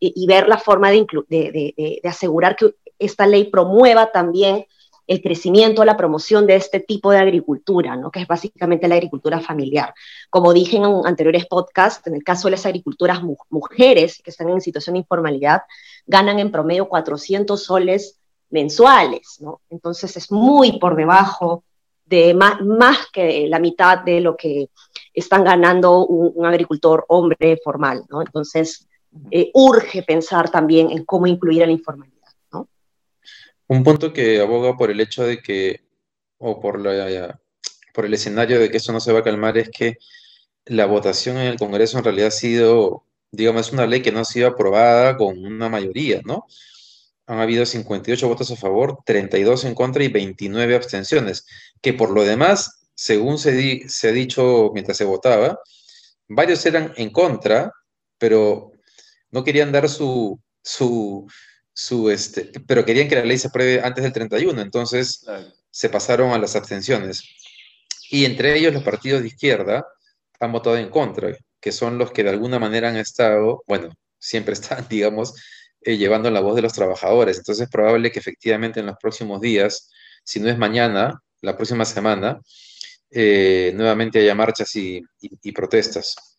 y, 0.00 0.26
ver 0.26 0.48
la 0.48 0.58
forma 0.58 0.90
de, 0.90 2.00
asegurar 2.02 2.56
que 2.56 2.74
esta 2.98 3.26
ley 3.26 3.44
promueva 3.44 4.10
también 4.10 4.66
el 5.06 5.20
crecimiento, 5.20 5.84
la 5.84 5.96
promoción 5.96 6.46
de 6.46 6.56
este 6.56 6.80
tipo 6.80 7.10
de 7.10 7.18
agricultura, 7.18 7.94
¿no? 7.96 8.10
que 8.10 8.20
es 8.20 8.26
básicamente 8.26 8.88
la 8.88 8.94
agricultura 8.94 9.40
familiar. 9.40 9.94
Como 10.30 10.52
dije 10.52 10.78
en 10.78 10.84
anteriores 11.04 11.46
podcasts, 11.46 12.06
en 12.06 12.14
el 12.14 12.24
caso 12.24 12.48
de 12.48 12.52
las 12.52 12.66
agriculturas 12.66 13.20
mujeres 13.50 14.20
que 14.24 14.30
están 14.30 14.48
en 14.48 14.60
situación 14.60 14.94
de 14.94 15.00
informalidad, 15.00 15.62
ganan 16.06 16.38
en 16.38 16.50
promedio 16.50 16.88
400 16.88 17.62
soles 17.62 18.21
mensuales, 18.52 19.38
¿no? 19.40 19.62
Entonces 19.70 20.16
es 20.16 20.30
muy 20.30 20.78
por 20.78 20.94
debajo 20.94 21.64
de 22.04 22.34
más, 22.34 23.06
que 23.10 23.46
la 23.48 23.58
mitad 23.58 23.98
de 24.00 24.20
lo 24.20 24.36
que 24.36 24.68
están 25.14 25.44
ganando 25.44 26.04
un, 26.04 26.44
agricultor 26.44 27.06
hombre 27.08 27.58
formal, 27.64 28.04
¿no? 28.10 28.20
Entonces 28.20 28.86
eh, 29.30 29.50
urge 29.54 30.02
pensar 30.02 30.50
también 30.50 30.90
en 30.90 31.04
cómo 31.04 31.26
incluir 31.26 31.62
a 31.62 31.66
la 31.66 31.72
informalidad, 31.72 32.28
¿no? 32.52 32.68
Un 33.68 33.82
punto 33.82 34.12
que 34.12 34.40
aboga 34.40 34.76
por 34.76 34.90
el 34.90 35.00
hecho 35.00 35.24
de 35.24 35.38
que, 35.38 35.80
o 36.36 36.60
por, 36.60 36.78
la, 36.78 37.40
por 37.94 38.04
el 38.04 38.12
escenario 38.12 38.60
de 38.60 38.70
que 38.70 38.76
eso 38.76 38.92
no 38.92 39.00
se 39.00 39.12
va 39.12 39.20
a 39.20 39.24
calmar, 39.24 39.56
es 39.56 39.70
que 39.70 39.96
la 40.66 40.84
votación 40.84 41.38
en 41.38 41.46
el 41.46 41.58
Congreso 41.58 41.96
en 41.96 42.04
realidad 42.04 42.28
ha 42.28 42.32
sido, 42.32 43.04
digamos, 43.30 43.68
es 43.68 43.72
una 43.72 43.86
ley 43.86 44.02
que 44.02 44.12
no 44.12 44.20
ha 44.20 44.24
sido 44.26 44.48
aprobada 44.48 45.16
con 45.16 45.42
una 45.42 45.70
mayoría, 45.70 46.20
¿no? 46.26 46.46
Han 47.26 47.38
habido 47.38 47.64
58 47.64 48.28
votos 48.28 48.50
a 48.50 48.56
favor, 48.56 48.98
32 49.04 49.64
en 49.64 49.74
contra 49.74 50.02
y 50.02 50.08
29 50.08 50.74
abstenciones, 50.74 51.46
que 51.80 51.92
por 51.92 52.10
lo 52.10 52.24
demás, 52.24 52.88
según 52.94 53.38
se, 53.38 53.88
se 53.88 54.08
ha 54.08 54.12
dicho 54.12 54.70
mientras 54.74 54.96
se 54.96 55.04
votaba, 55.04 55.58
varios 56.28 56.64
eran 56.66 56.92
en 56.96 57.10
contra, 57.10 57.72
pero 58.18 58.72
no 59.30 59.44
querían 59.44 59.72
dar 59.72 59.88
su, 59.88 60.40
su, 60.62 61.26
su 61.72 62.10
este, 62.10 62.50
pero 62.66 62.84
querían 62.84 63.08
que 63.08 63.16
la 63.16 63.24
ley 63.24 63.38
se 63.38 63.48
apruebe 63.48 63.80
antes 63.82 64.04
del 64.04 64.12
31, 64.12 64.60
entonces 64.60 65.24
se 65.70 65.88
pasaron 65.88 66.32
a 66.32 66.38
las 66.38 66.54
abstenciones. 66.56 67.22
Y 68.10 68.24
entre 68.26 68.56
ellos 68.56 68.74
los 68.74 68.82
partidos 68.82 69.22
de 69.22 69.28
izquierda 69.28 69.86
han 70.38 70.52
votado 70.52 70.76
en 70.76 70.90
contra, 70.90 71.34
que 71.60 71.72
son 71.72 71.98
los 71.98 72.12
que 72.12 72.24
de 72.24 72.30
alguna 72.30 72.58
manera 72.58 72.90
han 72.90 72.96
estado, 72.96 73.62
bueno, 73.66 73.90
siempre 74.18 74.54
están, 74.54 74.86
digamos, 74.90 75.34
eh, 75.84 75.96
llevando 75.96 76.30
la 76.30 76.40
voz 76.40 76.56
de 76.56 76.62
los 76.62 76.72
trabajadores. 76.72 77.38
Entonces 77.38 77.64
es 77.64 77.70
probable 77.70 78.10
que 78.10 78.18
efectivamente 78.18 78.80
en 78.80 78.86
los 78.86 78.96
próximos 78.96 79.40
días, 79.40 79.90
si 80.24 80.40
no 80.40 80.48
es 80.48 80.58
mañana, 80.58 81.20
la 81.40 81.56
próxima 81.56 81.84
semana, 81.84 82.40
eh, 83.10 83.72
nuevamente 83.74 84.20
haya 84.20 84.34
marchas 84.34 84.74
y, 84.76 85.02
protestas. 85.54 86.38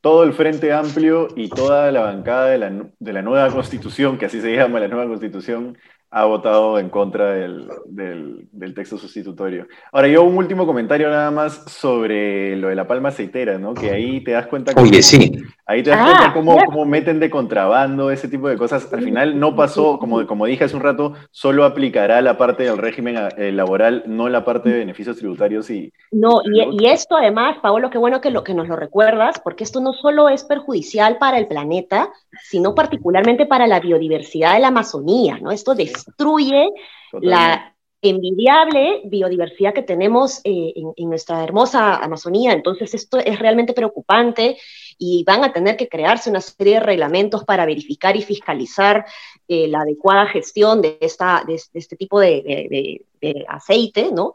Todo 0.00 0.24
el 0.24 0.34
Frente 0.34 0.70
Amplio 0.70 1.28
y 1.34 1.48
toda 1.48 1.90
la 1.90 2.02
bancada 2.02 2.48
de 2.48 2.58
la, 2.58 2.86
de 2.98 3.12
la 3.12 3.22
nueva 3.22 3.50
constitución, 3.50 4.18
que 4.18 4.26
así 4.26 4.40
se 4.40 4.54
llama 4.54 4.80
la 4.80 4.88
nueva 4.88 5.08
constitución, 5.08 5.78
ha 6.16 6.26
votado 6.26 6.78
en 6.78 6.90
contra 6.90 7.32
del, 7.32 7.68
del, 7.86 8.74
texto 8.74 8.96
sustitutorio. 8.96 9.66
Ahora, 9.90 10.06
yo 10.06 10.22
un 10.22 10.36
último 10.36 10.64
comentario 10.64 11.08
nada 11.10 11.32
más 11.32 11.64
sobre 11.66 12.54
lo 12.54 12.68
de 12.68 12.76
la 12.76 12.86
palma 12.86 13.08
aceitera, 13.08 13.58
¿no? 13.58 13.74
Que 13.74 13.90
ahí 13.90 14.22
te 14.22 14.30
das 14.30 14.46
cuenta... 14.46 14.72
Oye, 14.76 15.02
sí. 15.02 15.32
Ahí 15.66 15.82
te 15.82 15.90
das 15.90 16.02
cuenta 16.04 16.26
ah, 16.26 16.32
cómo, 16.34 16.58
cómo, 16.66 16.84
meten 16.84 17.20
de 17.20 17.30
contrabando, 17.30 18.10
ese 18.10 18.28
tipo 18.28 18.48
de 18.48 18.58
cosas. 18.58 18.92
Al 18.92 19.02
final 19.02 19.40
no 19.40 19.56
pasó, 19.56 19.98
como, 19.98 20.26
como 20.26 20.44
dije 20.44 20.64
hace 20.64 20.76
un 20.76 20.82
rato, 20.82 21.14
solo 21.30 21.64
aplicará 21.64 22.20
la 22.20 22.36
parte 22.36 22.64
del 22.64 22.76
régimen 22.76 23.16
eh, 23.38 23.50
laboral, 23.50 24.02
no 24.06 24.28
la 24.28 24.44
parte 24.44 24.68
de 24.68 24.80
beneficios 24.80 25.16
tributarios 25.16 25.70
y... 25.70 25.90
No, 26.10 26.42
y, 26.44 26.82
y 26.82 26.86
esto 26.86 27.16
además, 27.16 27.56
Paolo, 27.62 27.88
qué 27.88 27.96
bueno 27.96 28.20
que, 28.20 28.30
lo, 28.30 28.44
que 28.44 28.52
nos 28.52 28.68
lo 28.68 28.76
recuerdas, 28.76 29.40
porque 29.42 29.64
esto 29.64 29.80
no 29.80 29.94
solo 29.94 30.28
es 30.28 30.44
perjudicial 30.44 31.16
para 31.16 31.38
el 31.38 31.46
planeta, 31.46 32.10
sino 32.42 32.74
particularmente 32.74 33.46
para 33.46 33.66
la 33.66 33.80
biodiversidad 33.80 34.54
de 34.54 34.60
la 34.60 34.68
Amazonía, 34.68 35.38
¿no? 35.40 35.50
Esto 35.50 35.74
de 35.74 35.84
destruye 35.84 36.70
la 37.12 37.73
envidiable 38.04 39.02
biodiversidad 39.04 39.74
que 39.74 39.82
tenemos 39.82 40.40
eh, 40.44 40.74
en, 40.96 41.08
nuestra 41.08 41.42
hermosa 41.42 41.96
Amazonía. 41.96 42.52
Entonces 42.52 42.94
esto 42.94 43.18
es 43.18 43.38
realmente 43.38 43.72
preocupante 43.72 44.58
y 44.98 45.24
van 45.24 45.44
a 45.44 45.52
tener 45.52 45.76
que 45.76 45.88
crearse 45.88 46.30
una 46.30 46.40
serie 46.40 46.74
de 46.74 46.80
reglamentos 46.80 47.44
para 47.44 47.66
verificar 47.66 48.16
y 48.16 48.22
fiscalizar 48.22 49.06
eh, 49.48 49.68
la 49.68 49.80
adecuada 49.80 50.26
gestión 50.26 50.82
de, 50.82 50.98
esta, 51.00 51.44
de, 51.46 51.60
este 51.72 51.96
tipo 51.96 52.20
de, 52.20 53.04
aceite, 53.48 54.10
¿no? 54.12 54.32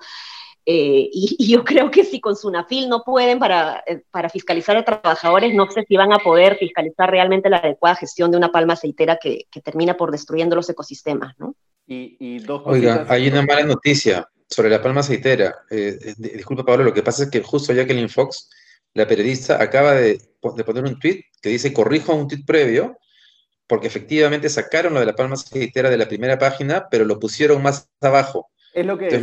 Eh, 0.66 1.10
y, 1.12 1.52
yo 1.52 1.64
creo 1.64 1.90
que 1.90 2.04
si 2.04 2.20
con 2.20 2.36
Sunafil 2.36 2.90
no 2.90 3.04
pueden 3.04 3.40
para, 3.40 3.84
para, 4.12 4.30
fiscalizar 4.30 4.78
a 4.78 4.86
trabajadores, 4.86 5.54
no 5.54 5.70
sé 5.72 5.84
si 5.88 5.96
van 5.96 6.14
a 6.14 6.20
poder 6.20 6.58
fiscalizar 6.58 7.10
realmente 7.10 7.50
la 7.50 7.58
adecuada 7.58 7.96
gestión 7.96 8.32
de 8.32 8.38
una 8.38 8.52
palma 8.52 8.74
aceitera 8.74 9.18
que, 9.18 9.48
que 9.50 9.62
termina 9.62 9.96
por 9.96 10.12
destruyendo 10.12 10.56
los 10.56 10.70
ecosistemas, 10.70 11.34
¿no? 11.40 11.56
Y, 11.92 12.38
dos 12.40 12.62
Oiga, 12.66 13.08
hay 13.10 13.28
una 13.28 13.42
mala 13.42 13.64
noticia 13.64 14.30
sobre 14.48 14.70
la 14.70 14.82
palma 14.82 15.00
aceitera. 15.00 15.56
Eh, 15.72 15.98
eh 16.00 16.14
disculpa, 16.18 16.64
Pablo, 16.64 16.84
lo 16.84 16.94
que 16.94 17.02
pasa 17.02 17.24
es 17.24 17.32
que 17.32 17.42
justo 17.42 17.74
Jacqueline 17.74 18.10
Fox, 18.10 18.50
la 18.94 19.08
periodista, 19.08 19.62
acaba 19.62 19.94
de, 19.94 20.22
poner 20.40 20.84
un 20.84 21.00
tweet 21.00 21.24
que 21.42 21.50
dice, 21.50 21.74
corrijo 21.74 22.14
un 22.14 22.28
tweet 22.28 22.44
previo, 22.46 23.00
porque 23.66 23.88
efectivamente 23.88 24.50
sacaron 24.50 24.94
lo 24.94 25.00
de 25.00 25.08
la 25.08 25.16
palma 25.16 25.34
aceitera 25.34 25.90
de 25.90 25.98
la 25.98 26.08
primera 26.08 26.38
página, 26.38 26.88
pero 26.92 27.06
lo 27.06 27.20
pusieron 27.20 27.64
más 27.64 27.90
abajo. 28.02 28.52
Es 28.74 28.86
lo 28.86 28.98
que, 29.00 29.08
es, 29.08 29.20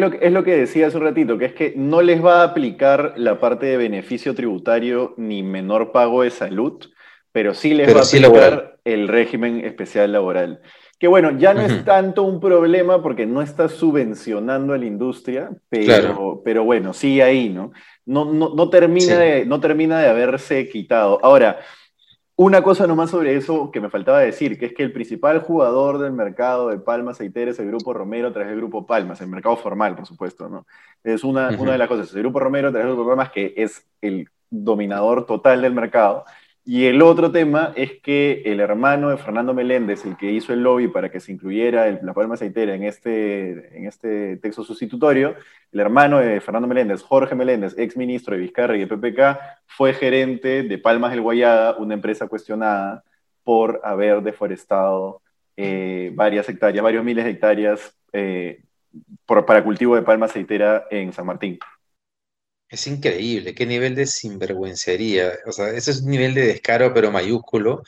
lo, 0.00 0.12
es 0.12 0.32
lo 0.32 0.44
que 0.44 0.56
decía 0.56 0.86
hace 0.86 0.96
un 0.96 1.02
ratito, 1.02 1.36
que 1.36 1.44
es 1.44 1.52
que 1.52 1.74
no 1.76 2.00
les 2.00 2.24
va 2.24 2.40
a 2.40 2.44
aplicar 2.44 3.12
la 3.16 3.40
parte 3.40 3.66
de 3.66 3.76
beneficio 3.76 4.34
tributario 4.34 5.12
ni 5.18 5.42
menor 5.42 5.92
pago 5.92 6.22
de 6.22 6.30
salud, 6.30 6.82
pero 7.30 7.52
sí 7.52 7.74
les 7.74 7.94
va 7.94 8.00
a 8.00 8.04
aplicar 8.04 8.78
el 8.84 9.06
régimen 9.06 9.64
especial 9.66 10.12
laboral. 10.12 10.62
Que 10.98 11.06
bueno, 11.06 11.38
ya 11.38 11.54
no 11.54 11.60
es 11.60 11.84
tanto 11.84 12.24
un 12.24 12.40
problema 12.40 13.00
porque 13.02 13.24
no 13.24 13.40
está 13.40 13.68
subvencionando 13.68 14.72
a 14.72 14.78
la 14.78 14.86
industria, 14.86 15.50
pero, 15.68 16.42
pero 16.44 16.64
bueno, 16.64 16.92
sí 16.92 17.20
ahí, 17.20 17.50
¿no? 17.50 17.70
No, 18.04 18.24
no, 18.24 18.70
termina 18.70 19.16
de, 19.16 19.46
no 19.46 19.60
termina 19.60 20.00
de 20.00 20.08
haberse 20.08 20.68
quitado. 20.68 21.20
Ahora, 21.22 21.60
una 22.34 22.62
cosa 22.62 22.86
nomás 22.86 23.10
sobre 23.10 23.36
eso 23.36 23.70
que 23.70 23.80
me 23.80 23.90
faltaba 23.90 24.20
decir, 24.20 24.58
que 24.58 24.66
es 24.66 24.72
que 24.72 24.82
el 24.82 24.92
principal 24.92 25.40
jugador 25.40 25.98
del 25.98 26.12
mercado 26.12 26.68
de 26.68 26.78
palmas 26.78 27.16
aceiteras 27.16 27.54
es 27.54 27.60
el 27.60 27.66
Grupo 27.66 27.92
Romero 27.92 28.32
tras 28.32 28.48
el 28.48 28.56
Grupo 28.56 28.86
Palmas, 28.86 29.20
el 29.20 29.28
mercado 29.28 29.56
formal, 29.56 29.96
por 29.96 30.06
supuesto, 30.06 30.48
¿no? 30.48 30.66
Es 31.02 31.24
una, 31.24 31.50
una 31.58 31.72
de 31.72 31.78
las 31.78 31.88
cosas. 31.88 32.14
El 32.14 32.22
Grupo 32.22 32.40
Romero 32.40 32.70
tras 32.70 32.84
el 32.84 32.92
Grupo 32.92 33.08
Palmas, 33.08 33.30
que 33.30 33.54
es 33.56 33.86
el 34.00 34.28
dominador 34.50 35.26
total 35.26 35.62
del 35.62 35.74
mercado, 35.74 36.24
y 36.70 36.84
el 36.84 37.00
otro 37.00 37.32
tema 37.32 37.72
es 37.76 37.92
que 38.02 38.42
el 38.44 38.60
hermano 38.60 39.08
de 39.08 39.16
Fernando 39.16 39.54
Meléndez, 39.54 40.04
el 40.04 40.18
que 40.18 40.30
hizo 40.30 40.52
el 40.52 40.62
lobby 40.62 40.88
para 40.88 41.10
que 41.10 41.18
se 41.18 41.32
incluyera 41.32 41.98
la 42.02 42.12
palma 42.12 42.34
aceitera 42.34 42.74
en 42.74 42.84
este, 42.84 43.74
en 43.74 43.86
este 43.86 44.36
texto 44.36 44.62
sustitutorio, 44.62 45.34
el 45.72 45.80
hermano 45.80 46.18
de 46.18 46.42
Fernando 46.42 46.68
Meléndez, 46.68 47.00
Jorge 47.00 47.34
Meléndez, 47.34 47.74
ex 47.78 47.96
ministro 47.96 48.34
de 48.34 48.42
Vizcarra 48.42 48.76
y 48.76 48.84
de 48.84 48.86
PPK, 48.86 49.38
fue 49.64 49.94
gerente 49.94 50.62
de 50.62 50.76
Palmas 50.76 51.12
del 51.12 51.22
Guayada, 51.22 51.74
una 51.78 51.94
empresa 51.94 52.28
cuestionada 52.28 53.02
por 53.44 53.80
haber 53.82 54.20
deforestado 54.20 55.22
eh, 55.56 56.12
varias 56.14 56.50
hectáreas, 56.50 56.84
varios 56.84 57.02
miles 57.02 57.24
de 57.24 57.30
hectáreas 57.30 57.96
eh, 58.12 58.62
para 59.24 59.64
cultivo 59.64 59.96
de 59.96 60.02
palma 60.02 60.26
aceitera 60.26 60.84
en 60.90 61.14
San 61.14 61.24
Martín. 61.24 61.58
Es 62.68 62.86
increíble, 62.86 63.54
qué 63.54 63.64
nivel 63.64 63.94
de 63.94 64.06
sinvergüencería. 64.06 65.32
O 65.46 65.52
sea, 65.52 65.70
ese 65.70 65.90
es 65.90 66.02
un 66.02 66.10
nivel 66.10 66.34
de 66.34 66.46
descaro, 66.46 66.92
pero 66.92 67.10
mayúsculo. 67.10 67.82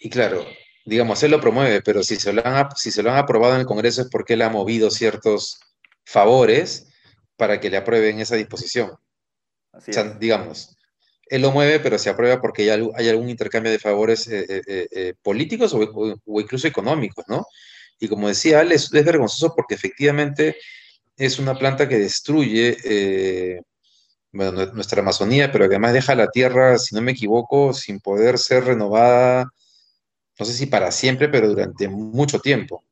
Y 0.00 0.10
claro, 0.10 0.44
digamos, 0.84 1.22
él 1.22 1.30
lo 1.30 1.40
promueve, 1.40 1.80
pero 1.80 2.02
si 2.02 2.16
se 2.16 2.32
lo 2.32 2.46
han, 2.46 2.68
si 2.76 2.90
se 2.90 3.02
lo 3.02 3.10
han 3.10 3.18
aprobado 3.18 3.54
en 3.54 3.60
el 3.60 3.66
Congreso 3.66 4.02
es 4.02 4.08
porque 4.10 4.34
él 4.34 4.42
ha 4.42 4.50
movido 4.50 4.90
ciertos 4.90 5.60
favores 6.04 6.88
para 7.36 7.60
que 7.60 7.70
le 7.70 7.78
aprueben 7.78 8.20
esa 8.20 8.36
disposición. 8.36 8.92
o 9.72 9.80
sea, 9.80 10.04
digamos, 10.20 10.76
él 11.28 11.42
lo 11.42 11.50
mueve, 11.50 11.80
pero 11.80 11.98
se 11.98 12.10
aprueba 12.10 12.42
porque 12.42 12.70
hay, 12.70 12.88
hay 12.94 13.08
algún 13.08 13.30
intercambio 13.30 13.72
de 13.72 13.78
favores 13.78 14.28
eh, 14.28 14.44
eh, 14.48 14.88
eh, 14.90 15.14
políticos 15.22 15.72
o, 15.74 16.40
incluso 16.40 16.68
económicos, 16.68 17.24
¿no? 17.26 17.46
Y 17.98 18.08
como 18.08 18.28
decía 18.28 18.60
él, 18.60 18.72
es 18.72 18.90
vergonzoso 18.90 19.54
porque 19.54 19.74
efectivamente 19.74 20.56
es 21.16 21.38
una 21.38 21.54
planta 21.54 21.88
que 21.88 21.98
destruye 21.98 22.76
eh, 22.84 23.60
nuestra 24.32 25.02
Amazonía, 25.02 25.52
pero 25.52 25.66
además 25.66 25.92
deja 25.92 26.14
la 26.14 26.28
tierra, 26.28 26.78
si 26.78 26.94
no 26.94 27.02
me 27.02 27.12
equivoco, 27.12 27.72
sin 27.72 28.00
poder 28.00 28.38
ser 28.38 28.64
renovada, 28.64 29.50
no 30.38 30.46
sé 30.46 30.52
si 30.52 30.66
para 30.66 30.90
siempre, 30.90 31.28
pero 31.28 31.48
durante 31.48 31.88
mucho 31.88 32.38
tiempo. 32.40 32.82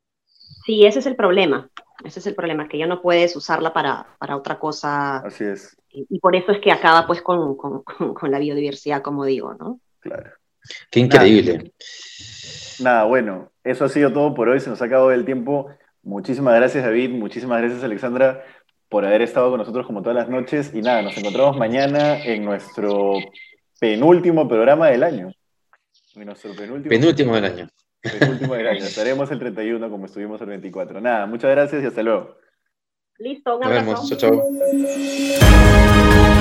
Sí, 0.65 0.85
ese 0.85 0.99
es 0.99 1.07
el 1.07 1.17
problema. 1.17 1.71
Ese 2.05 2.21
es 2.21 2.27
el 2.27 2.35
problema, 2.35 2.69
que 2.69 2.79
ya 2.79 2.87
no 2.87 3.03
puedes 3.03 3.37
usarla 3.37 3.73
para, 3.73 4.07
otra 4.35 4.59
cosa. 4.59 5.19
Así 5.19 5.45
es. 5.45 5.77
Y, 5.91 6.19
por 6.19 6.37
eso 6.37 6.53
es 6.53 6.61
que 6.61 6.71
acaba 6.71 7.07
pues 7.07 7.21
con, 7.21 7.57
la 8.23 8.39
biodiversidad, 8.39 9.03
como 9.03 9.25
digo, 9.25 9.55
¿no? 9.55 9.81
Claro. 10.01 10.31
Qué 10.91 11.01
increíble. 11.01 11.73
Nada, 12.81 13.05
bueno, 13.05 13.51
eso 13.65 13.85
ha 13.85 13.89
sido 13.89 14.13
todo 14.13 14.35
por 14.35 14.49
hoy, 14.49 14.61
se 14.61 14.71
nos 14.71 14.81
ha 14.81 14.87
acabado 14.87 15.13
el 15.13 15.25
tiempo. 15.25 15.69
Muchísimas 16.03 16.55
gracias, 16.57 16.85
David. 16.85 17.11
Muchísimas 17.11 17.61
gracias, 17.61 17.85
Alexandra, 17.85 18.45
por 18.89 19.05
haber 19.05 19.23
estado 19.23 19.51
con 19.51 19.59
nosotros 19.59 19.87
como 19.87 20.03
todas 20.03 20.17
las 20.17 20.29
noches. 20.29 20.73
Y 20.75 20.81
nada, 20.83 21.03
nos 21.03 21.17
encontramos 21.17 21.57
mañana 21.57 22.23
en 22.25 22.45
nuestro 22.45 23.15
penúltimo 23.79 24.49
programa 24.49 24.89
del 24.89 25.03
año. 25.03 25.33
nuestro 26.15 26.55
penúltimo, 26.55 27.35
del 27.35 27.45
año. 27.45 27.69
Penúltimo 28.01 28.55
del 28.55 28.69
año. 28.69 28.85
Estaremos 28.85 29.31
el 29.31 29.39
31 29.39 29.91
como 29.91 30.07
estuvimos 30.07 30.41
el 30.41 30.49
24. 30.49 31.01
Nada, 31.01 31.27
muchas 31.27 31.51
gracias 31.51 31.83
y 31.83 31.87
hasta 31.87 32.03
luego. 32.03 32.37
Listo, 33.19 33.59
un 33.59 33.65
abrazo. 33.65 33.93
Nos 33.93 34.11
vemos. 34.11 34.19
Chao, 34.19 34.41
chao. 36.23 36.37